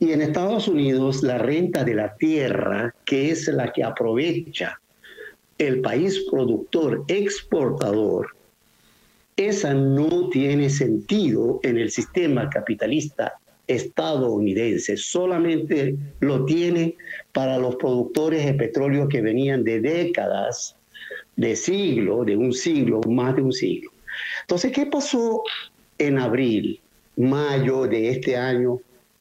[0.00, 4.80] Y en Estados Unidos la renta de la tierra, que es la que aprovecha
[5.58, 8.34] el país productor exportador,
[9.36, 13.34] esa no tiene sentido en el sistema capitalista
[13.66, 16.96] estadounidense, solamente lo tiene
[17.32, 20.76] para los productores de petróleo que venían de décadas,
[21.36, 23.90] de siglo, de un siglo, más de un siglo.
[24.40, 25.42] Entonces, ¿qué pasó
[25.98, 26.80] en abril,
[27.16, 28.80] mayo de este año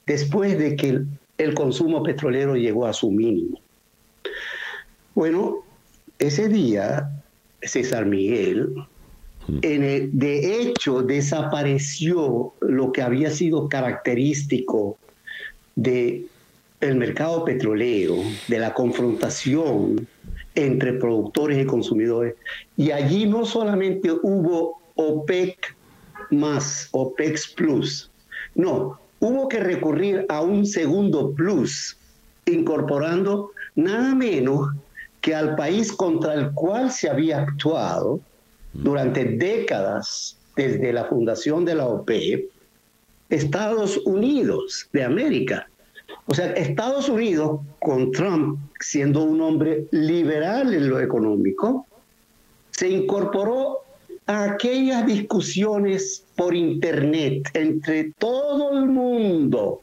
[0.09, 1.01] después de que
[1.37, 3.61] el, consumo petrolero llegó a su mínimo.
[5.13, 5.59] Bueno,
[6.17, 7.11] ese día,
[7.61, 8.73] César Miguel,
[9.61, 14.97] en de hecho desapareció lo que había sido característico
[15.75, 16.25] de
[16.81, 18.15] el mercado petrolero,
[18.47, 20.07] de la confrontación
[20.55, 22.33] entre productores y consumidores.
[22.77, 25.75] Y allí no solamente hubo OPEC
[26.31, 28.09] más, OPEC plus,
[28.55, 31.97] no, hubo que recurrir a un segundo plus,
[32.45, 34.69] incorporando nada menos
[35.21, 38.19] que al país contra el cual se había actuado
[38.73, 42.49] durante décadas desde la fundación de la OPEP,
[43.29, 45.69] Estados Unidos de América.
[46.25, 51.85] O sea, Estados Unidos, con Trump siendo un hombre liberal en lo económico,
[52.71, 53.79] se incorporó
[54.29, 59.81] aquellas discusiones por Internet entre todo el mundo,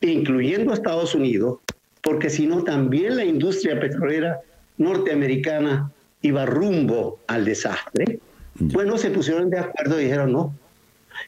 [0.00, 1.58] incluyendo Estados Unidos,
[2.02, 4.40] porque si no también la industria petrolera
[4.78, 5.90] norteamericana
[6.22, 8.20] iba rumbo al desastre.
[8.54, 10.54] Bueno, se pusieron de acuerdo y dijeron, no,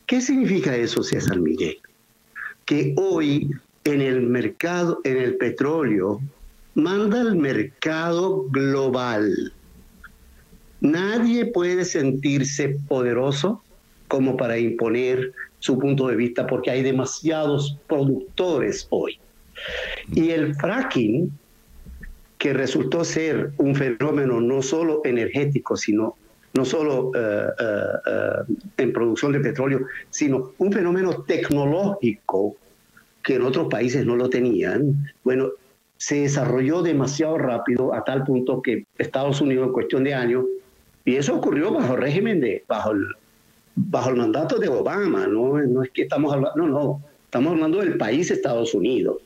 [0.07, 1.79] ¿qué significa eso, César Miguel?
[2.65, 3.51] Que hoy
[3.83, 6.21] en el mercado, en el petróleo,
[6.75, 9.53] manda el mercado global.
[10.81, 13.63] Nadie puede sentirse poderoso
[14.07, 19.19] como para imponer su punto de vista porque hay demasiados productores hoy.
[20.15, 21.33] Y el fracking,
[22.39, 26.17] que resultó ser un fenómeno no solo energético, sino
[26.55, 29.81] no solo eh, eh, en producción de petróleo,
[30.11, 32.57] sino un fenómeno tecnológico
[33.23, 35.49] que en otros países no lo tenían, bueno,
[35.99, 40.45] se desarrolló demasiado rápido a tal punto que Estados Unidos en cuestión de años,
[41.09, 43.07] y eso ocurrió bajo régimen de, bajo el,
[43.75, 47.79] bajo el mandato de Obama, no, no es que estamos hablando, no, no, estamos hablando
[47.79, 49.17] del país Estados Unidos.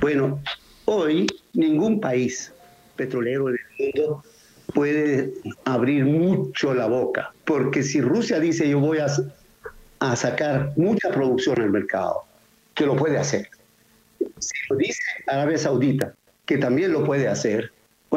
[0.00, 0.42] Bueno,
[0.86, 2.52] hoy ningún país
[2.96, 4.24] petrolero del mundo
[4.74, 5.34] puede
[5.64, 9.06] abrir mucho la boca, porque si Rusia dice yo voy a,
[10.00, 12.24] a sacar mucha producción al mercado,
[12.74, 13.48] que lo puede hacer.
[14.40, 16.12] Si lo dice Arabia Saudita,
[16.44, 17.70] que también lo puede hacer,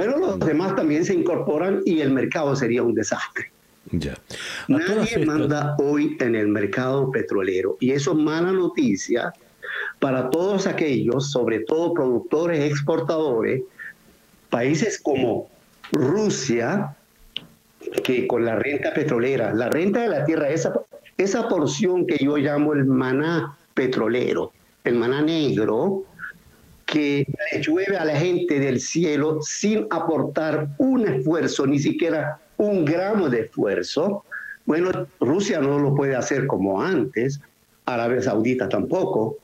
[0.07, 3.51] bueno, los demás también se incorporan y el mercado sería un desastre.
[3.91, 4.17] Ya.
[4.67, 9.33] Nadie manda hoy en el mercado petrolero y eso es mala noticia
[9.99, 13.61] para todos aquellos, sobre todo productores, exportadores,
[14.49, 15.49] países como
[15.91, 16.95] Rusia,
[18.03, 20.73] que con la renta petrolera, la renta de la tierra, esa,
[21.17, 24.51] esa porción que yo llamo el maná petrolero,
[24.83, 26.05] el maná negro,
[26.91, 32.83] que le llueve a la gente del cielo sin aportar un esfuerzo, ni siquiera un
[32.83, 34.25] gramo de esfuerzo.
[34.65, 37.39] Bueno, Rusia no lo puede hacer como antes,
[37.85, 39.37] Arabia Saudita tampoco.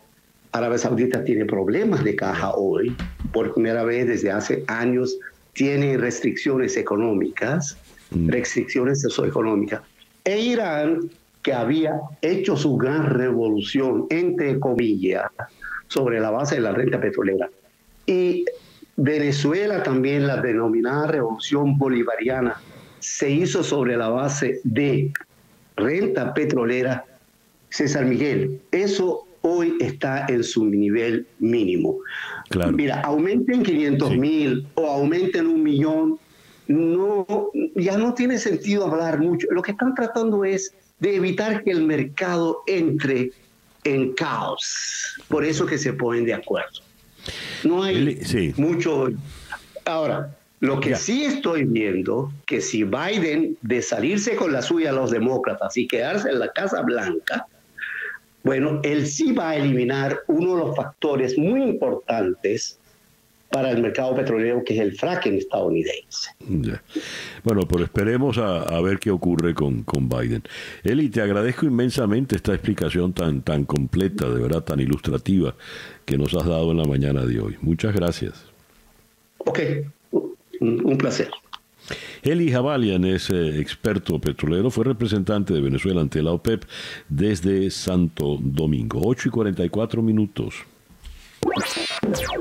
[0.52, 2.94] Arabia Saudita tiene problemas de caja hoy,
[3.32, 5.18] por primera vez desde hace años
[5.53, 7.78] tiene restricciones económicas,
[8.11, 8.28] mm.
[8.28, 9.82] restricciones socioeconómicas.
[10.26, 11.10] E Irán
[11.44, 15.32] que había hecho su gran revolución, entre comillas,
[15.88, 17.49] sobre la base de la renta petrolera.
[18.05, 18.45] Y
[18.95, 22.59] Venezuela también, la denominada revolución bolivariana,
[22.99, 25.11] se hizo sobre la base de
[25.76, 27.05] renta petrolera.
[27.69, 31.99] César Miguel, eso hoy está en su nivel mínimo.
[32.73, 36.19] Mira, aumenten 500 mil o aumenten un millón,
[36.68, 37.26] no,
[37.76, 39.47] ya no tiene sentido hablar mucho.
[39.51, 43.31] Lo que están tratando es de evitar que el mercado entre
[43.93, 45.15] en caos.
[45.27, 46.81] Por eso que se ponen de acuerdo.
[47.64, 48.19] No hay
[48.57, 49.09] mucho.
[49.85, 54.93] Ahora, lo que sí estoy viendo, que si Biden de salirse con la suya a
[54.93, 57.45] los demócratas y quedarse en la Casa Blanca,
[58.43, 62.80] bueno, él sí va a eliminar uno de los factores muy importantes
[63.49, 66.32] para el mercado petrolero, que es el fracking estadounidense.
[67.44, 70.44] Bueno, pero esperemos a, ver qué ocurre con, con, Biden.
[70.84, 75.56] Eli, te agradezco inmensamente esta explicación tan, tan completa, de verdad, tan ilustrativa
[76.06, 77.57] que nos has dado en la mañana de hoy.
[77.61, 78.45] Muchas gracias.
[79.40, 79.60] Ok,
[80.60, 81.30] un placer.
[82.24, 86.65] Eli Javalian es eh, experto petrolero, fue representante de Venezuela ante la OPEP
[87.07, 89.02] desde Santo Domingo.
[89.03, 90.56] 8 y 44 minutos.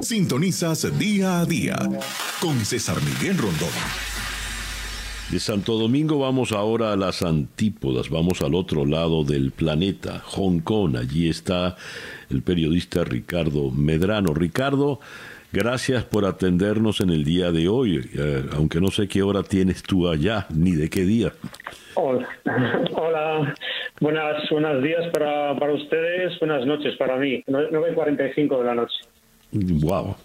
[0.01, 1.77] Sintonizas día a día
[2.41, 3.69] con César Miguel Rondón.
[5.31, 10.61] De Santo Domingo vamos ahora a las antípodas, vamos al otro lado del planeta, Hong
[10.61, 10.97] Kong.
[10.97, 11.77] Allí está
[12.31, 14.35] el periodista Ricardo Medrano.
[14.35, 15.01] Ricardo,
[15.53, 19.83] gracias por atendernos en el día de hoy, eh, aunque no sé qué hora tienes
[19.83, 21.33] tú allá, ni de qué día.
[21.95, 22.29] Hola,
[22.95, 23.55] hola
[24.01, 28.97] Buenas, buenos días para, para ustedes, buenas noches para mí, 9.45 de la noche.
[29.53, 30.17] Wow.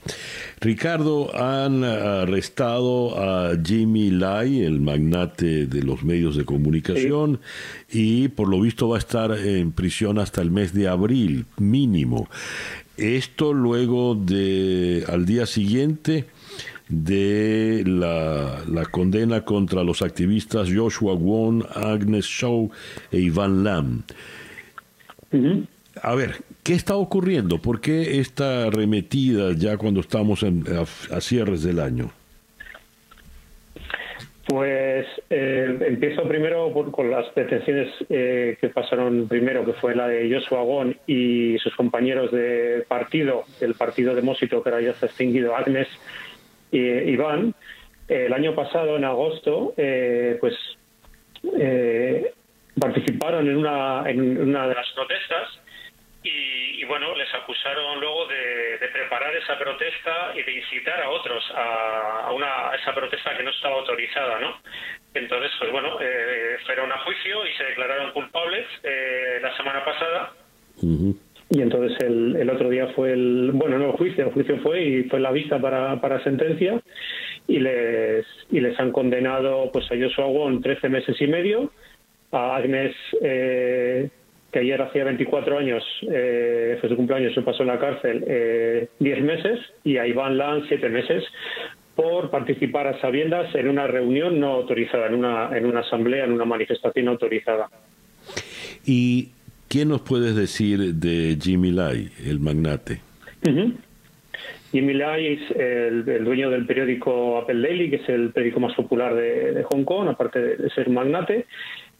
[0.60, 7.40] Ricardo, han arrestado a Jimmy Lai, el magnate de los medios de comunicación,
[7.90, 12.30] y por lo visto va a estar en prisión hasta el mes de abril, mínimo.
[12.98, 16.26] Esto luego de, al día siguiente,
[16.92, 22.70] de la, condena contra los activistas Joshua Wong, Agnes Shaw
[23.12, 24.04] e Ivan Lam.
[26.02, 27.60] A ver, ¿qué está ocurriendo?
[27.60, 32.12] ¿Por qué esta arremetida ya cuando estamos a, cierres del año?
[34.48, 40.30] Pues eh, empiezo primero con las detenciones eh, que pasaron primero, que fue la de
[40.34, 45.06] Joshua Wong y sus compañeros de partido, el partido de Mósito, que ahora ya se
[45.06, 45.88] ha extinguido, Agnes
[46.72, 47.54] Iván,
[48.12, 50.54] el año pasado, en agosto, eh, pues
[51.58, 52.34] eh,
[52.80, 55.50] participaron en una, en una de las protestas
[56.24, 62.32] y, bueno, les acusaron luego de, preparar esa protesta y de incitar a otros a,
[62.34, 64.58] una, esa protesta que no estaba autorizada, ¿no?
[65.14, 68.68] Entonces, pues bueno, eh, fueron a juicio y se declararon culpables
[69.42, 70.34] la semana pasada.
[71.54, 74.84] Y entonces el, el, otro día fue el, bueno, no el juicio, el juicio fue
[74.84, 76.82] y fue la vista para, para sentencia
[77.46, 81.70] y les, y les han condenado pues a Joshua Wong 13 meses y medio,
[82.32, 84.10] a Agnes, eh,
[84.50, 88.88] que ayer hacía 24 años, eh, fue su cumpleaños, se pasó en la cárcel, eh,
[89.00, 91.22] 10 meses, y a Iván Lan 7 meses
[91.96, 96.32] por participar a sabiendas en una reunión no autorizada, en una, en una asamblea, en
[96.32, 97.70] una manifestación autorizada.
[98.86, 99.32] Y
[99.72, 103.00] ¿Qué nos puedes decir de Jimmy Lai, el magnate?
[104.74, 109.16] Jimmy Lai es el, dueño del periódico Apple Daily, que es el periódico más popular
[109.16, 111.46] de, Hong Kong, aparte de, ser magnate.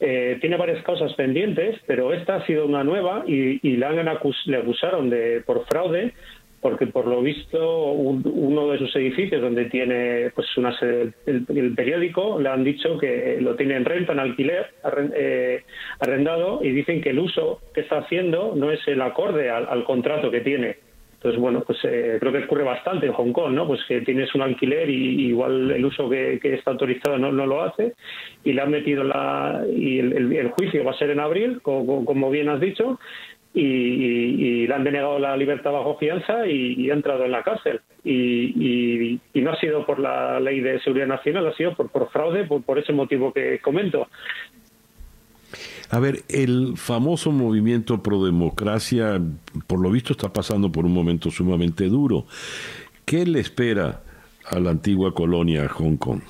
[0.02, 3.96] Eh, tiene varias causas pendientes, pero esta ha sido una nueva y, y le, han
[3.96, 6.14] le acusaron de por fraude
[6.62, 12.50] porque por lo visto uno de sus edificios donde tiene pues una el, periódico le
[12.50, 14.68] han dicho que lo tiene en renta, en alquiler,
[15.16, 15.64] eh,
[16.00, 20.30] arrendado y dicen que el uso que está haciendo no es el acorde al, contrato
[20.30, 20.78] que tiene.
[21.16, 23.68] Entonces, bueno, pues eh, creo que ocurre bastante en Hong Kong, ¿no?
[23.68, 27.94] Pues que tienes un alquiler y, igual el uso que, está autorizado no, lo hace
[28.44, 29.64] y le han metido la...
[29.72, 33.00] y el, juicio va a ser en abril, como bien has dicho,
[33.54, 37.82] y, le han denegado la libertad bajo fianza y, ha entrado en la cárcel.
[38.04, 42.46] Y, no ha sido por la ley de seguridad nacional, ha sido por, por fraude,
[42.46, 44.08] por, por ese motivo que comento.
[45.90, 49.20] A ver, el famoso movimiento pro democracia,
[49.68, 52.26] por lo visto, está pasando por un momento sumamente duro.
[53.06, 54.02] ¿Qué le espera
[54.46, 56.22] a la antigua colonia Hong Kong?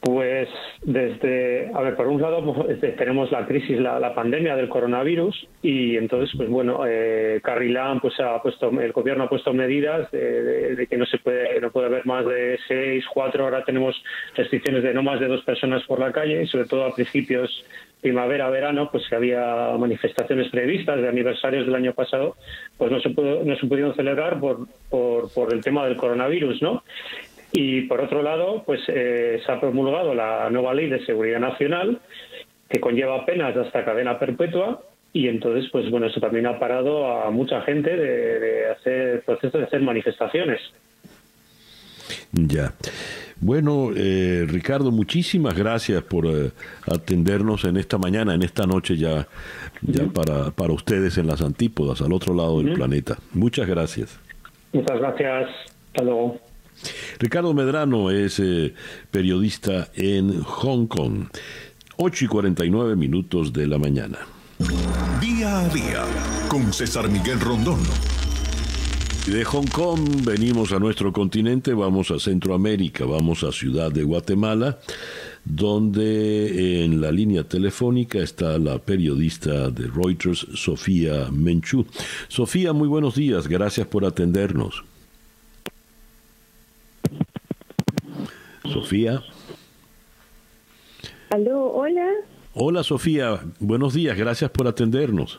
[0.00, 0.48] Pues
[0.82, 5.96] desde, a ver, por un lado pues, tenemos la crisis, la, pandemia del coronavirus y
[5.96, 7.40] entonces, pues bueno, eh,
[8.00, 11.86] pues ha puesto, el gobierno ha puesto medidas de, que no se puede, no puede
[11.86, 13.96] haber más de seis, cuatro, ahora tenemos
[14.34, 17.64] restricciones de no más de dos personas por la calle y sobre todo a principios
[18.00, 22.36] primavera, verano, pues que había manifestaciones previstas de aniversarios del año pasado,
[22.76, 26.62] pues no se, pudo, no se pudieron celebrar por, por, por el tema del coronavirus,
[26.62, 26.84] ¿no?
[27.52, 32.00] Y por otro lado, pues eh, se ha promulgado la nueva ley de seguridad nacional
[32.68, 37.30] que conlleva penas hasta cadena perpetua y entonces, pues bueno, eso también ha parado a
[37.30, 40.60] mucha gente de, hacer procesos, de hacer manifestaciones.
[42.32, 42.74] Ya.
[43.40, 46.50] Bueno, eh, Ricardo, muchísimas gracias por eh,
[46.86, 49.26] atendernos en esta mañana, en esta noche ya,
[49.82, 53.16] ya para, para ustedes en las antípodas, al otro lado del planeta.
[53.32, 54.20] Muchas gracias.
[54.72, 55.48] Muchas gracias.
[55.86, 56.47] Hasta luego.
[57.18, 58.74] Ricardo Medrano es eh,
[59.10, 61.26] periodista en Hong Kong.
[61.96, 64.18] 8 y 49 minutos de la mañana.
[65.20, 66.04] Día a día
[66.48, 67.80] con César Miguel Rondón.
[69.26, 74.78] De Hong Kong venimos a nuestro continente, vamos a Centroamérica, vamos a Ciudad de Guatemala,
[75.44, 81.84] donde en la línea telefónica está la periodista de Reuters, Sofía Menchú.
[82.28, 84.82] Sofía, muy buenos días, gracias por atendernos.
[88.64, 89.22] Sofía.
[91.30, 92.06] Aló, hola.
[92.54, 95.38] Hola Sofía, buenos días, gracias por atendernos.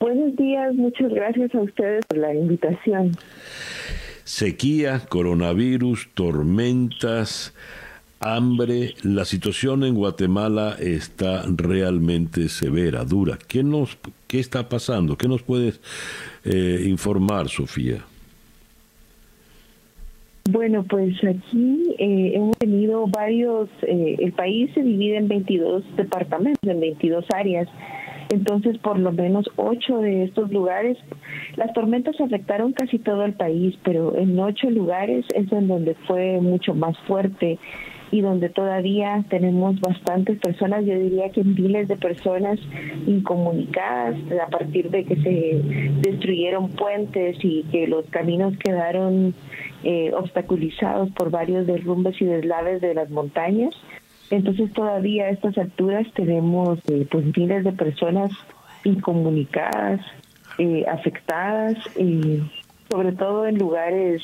[0.00, 3.16] Buenos días, muchas gracias a ustedes por la invitación.
[4.24, 7.54] Sequía, coronavirus, tormentas,
[8.20, 13.38] hambre, la situación en Guatemala está realmente severa, dura.
[13.48, 15.16] ¿Qué, nos, qué está pasando?
[15.16, 15.80] ¿Qué nos puedes
[16.44, 18.04] eh, informar, Sofía?
[20.50, 26.66] Bueno, pues aquí eh, hemos tenido varios, eh, el país se divide en 22 departamentos,
[26.66, 27.68] en 22 áreas.
[28.30, 30.96] Entonces, por lo menos ocho de estos lugares,
[31.56, 36.40] las tormentas afectaron casi todo el país, pero en ocho lugares es en donde fue
[36.40, 37.58] mucho más fuerte
[38.10, 42.58] y donde todavía tenemos bastantes personas, yo diría que miles de personas
[43.06, 45.60] incomunicadas a partir de que se
[46.08, 49.34] destruyeron puentes y que los caminos quedaron
[49.84, 53.74] eh, obstaculizados por varios derrumbes y deslaves de las montañas.
[54.30, 58.30] Entonces todavía a estas alturas tenemos eh, pues miles de personas
[58.84, 60.00] incomunicadas,
[60.58, 61.76] eh, afectadas,
[62.90, 64.22] sobre todo en lugares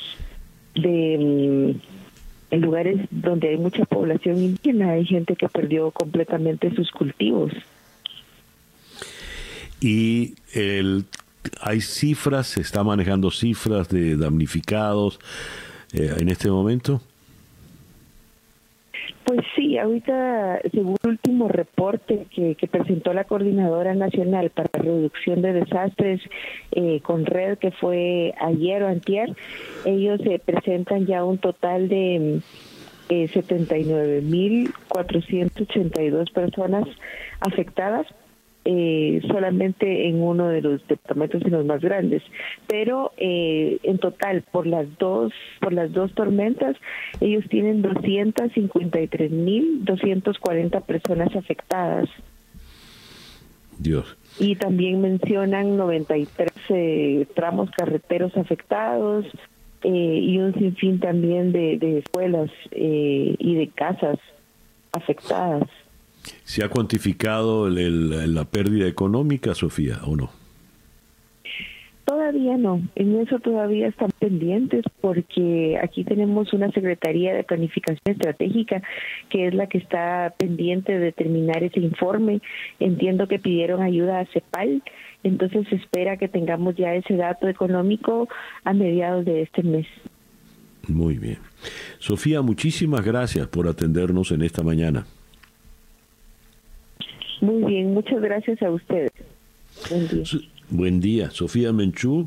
[0.74, 1.94] de mm,
[2.54, 7.52] en lugares donde hay mucha población indígena, hay gente que perdió completamente sus cultivos.
[9.80, 11.04] Y el,
[11.60, 15.18] hay cifras, se está manejando cifras de damnificados
[15.92, 17.00] eh, en este momento.
[19.24, 25.54] Pues sí, ahorita, según el último reporte que, presentó la Coordinadora Nacional para Reducción de
[25.54, 26.20] Desastres
[26.72, 29.34] eh, con Red, que fue ayer o antier,
[29.86, 32.42] ellos eh, presentan ya un total de
[33.08, 36.86] eh, 79.482 personas
[37.40, 38.06] afectadas
[38.64, 42.22] eh, solamente en uno de los departamentos y los más grandes,
[42.66, 46.76] pero eh, en total por las dos por las dos tormentas
[47.20, 52.08] ellos tienen 253.240 personas afectadas.
[53.78, 54.16] Dios.
[54.38, 59.26] Y también mencionan 93 eh, tramos carreteros afectados
[59.82, 64.18] eh, y un sinfín también de, de escuelas eh, y de casas
[64.92, 65.68] afectadas.
[66.44, 70.30] ¿Se ha cuantificado la pérdida económica, Sofía, o no?
[72.04, 78.82] Todavía no, en eso todavía están pendientes porque aquí tenemos una Secretaría de Planificación Estratégica
[79.30, 82.42] que es la que está pendiente de determinar ese informe.
[82.78, 84.82] Entiendo que pidieron ayuda a CEPAL,
[85.22, 88.28] entonces se espera que tengamos ya ese dato económico
[88.64, 89.86] a mediados de este mes.
[90.88, 91.38] Muy bien.
[91.98, 95.06] Sofía, muchísimas gracias por atendernos en esta mañana.
[97.44, 99.12] Muy bien, muchas gracias a ustedes.
[100.70, 101.30] Buen día.
[101.30, 102.26] Sofía Menchú,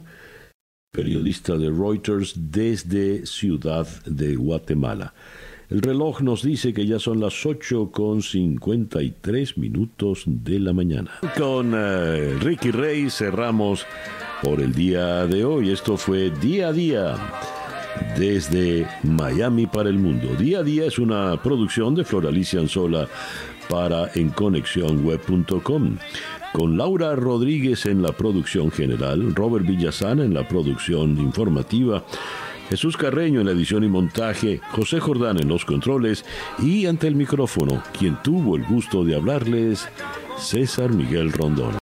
[0.92, 5.16] periodista de Reuters desde Ciudad de Guatemala.
[5.72, 11.10] El reloj nos dice que ya son las 8 con 53 minutos de la mañana.
[11.36, 13.88] Con eh, Ricky Rey cerramos
[14.44, 15.72] por el día de hoy.
[15.72, 17.16] Esto fue Día a Día
[18.20, 20.36] desde Miami para el Mundo.
[20.36, 23.08] Día a Día es una producción de Floralicia Anzola
[23.70, 25.98] para enconexionweb.com.
[26.54, 32.04] Con Laura Rodríguez en la producción general, Robert Villazana en la producción informativa,
[32.70, 36.26] Jesús Carreño en la edición y montaje, José Jordán en los controles
[36.60, 39.88] y ante el micrófono, quien tuvo el gusto de hablarles,
[40.38, 41.74] César Miguel Rondón.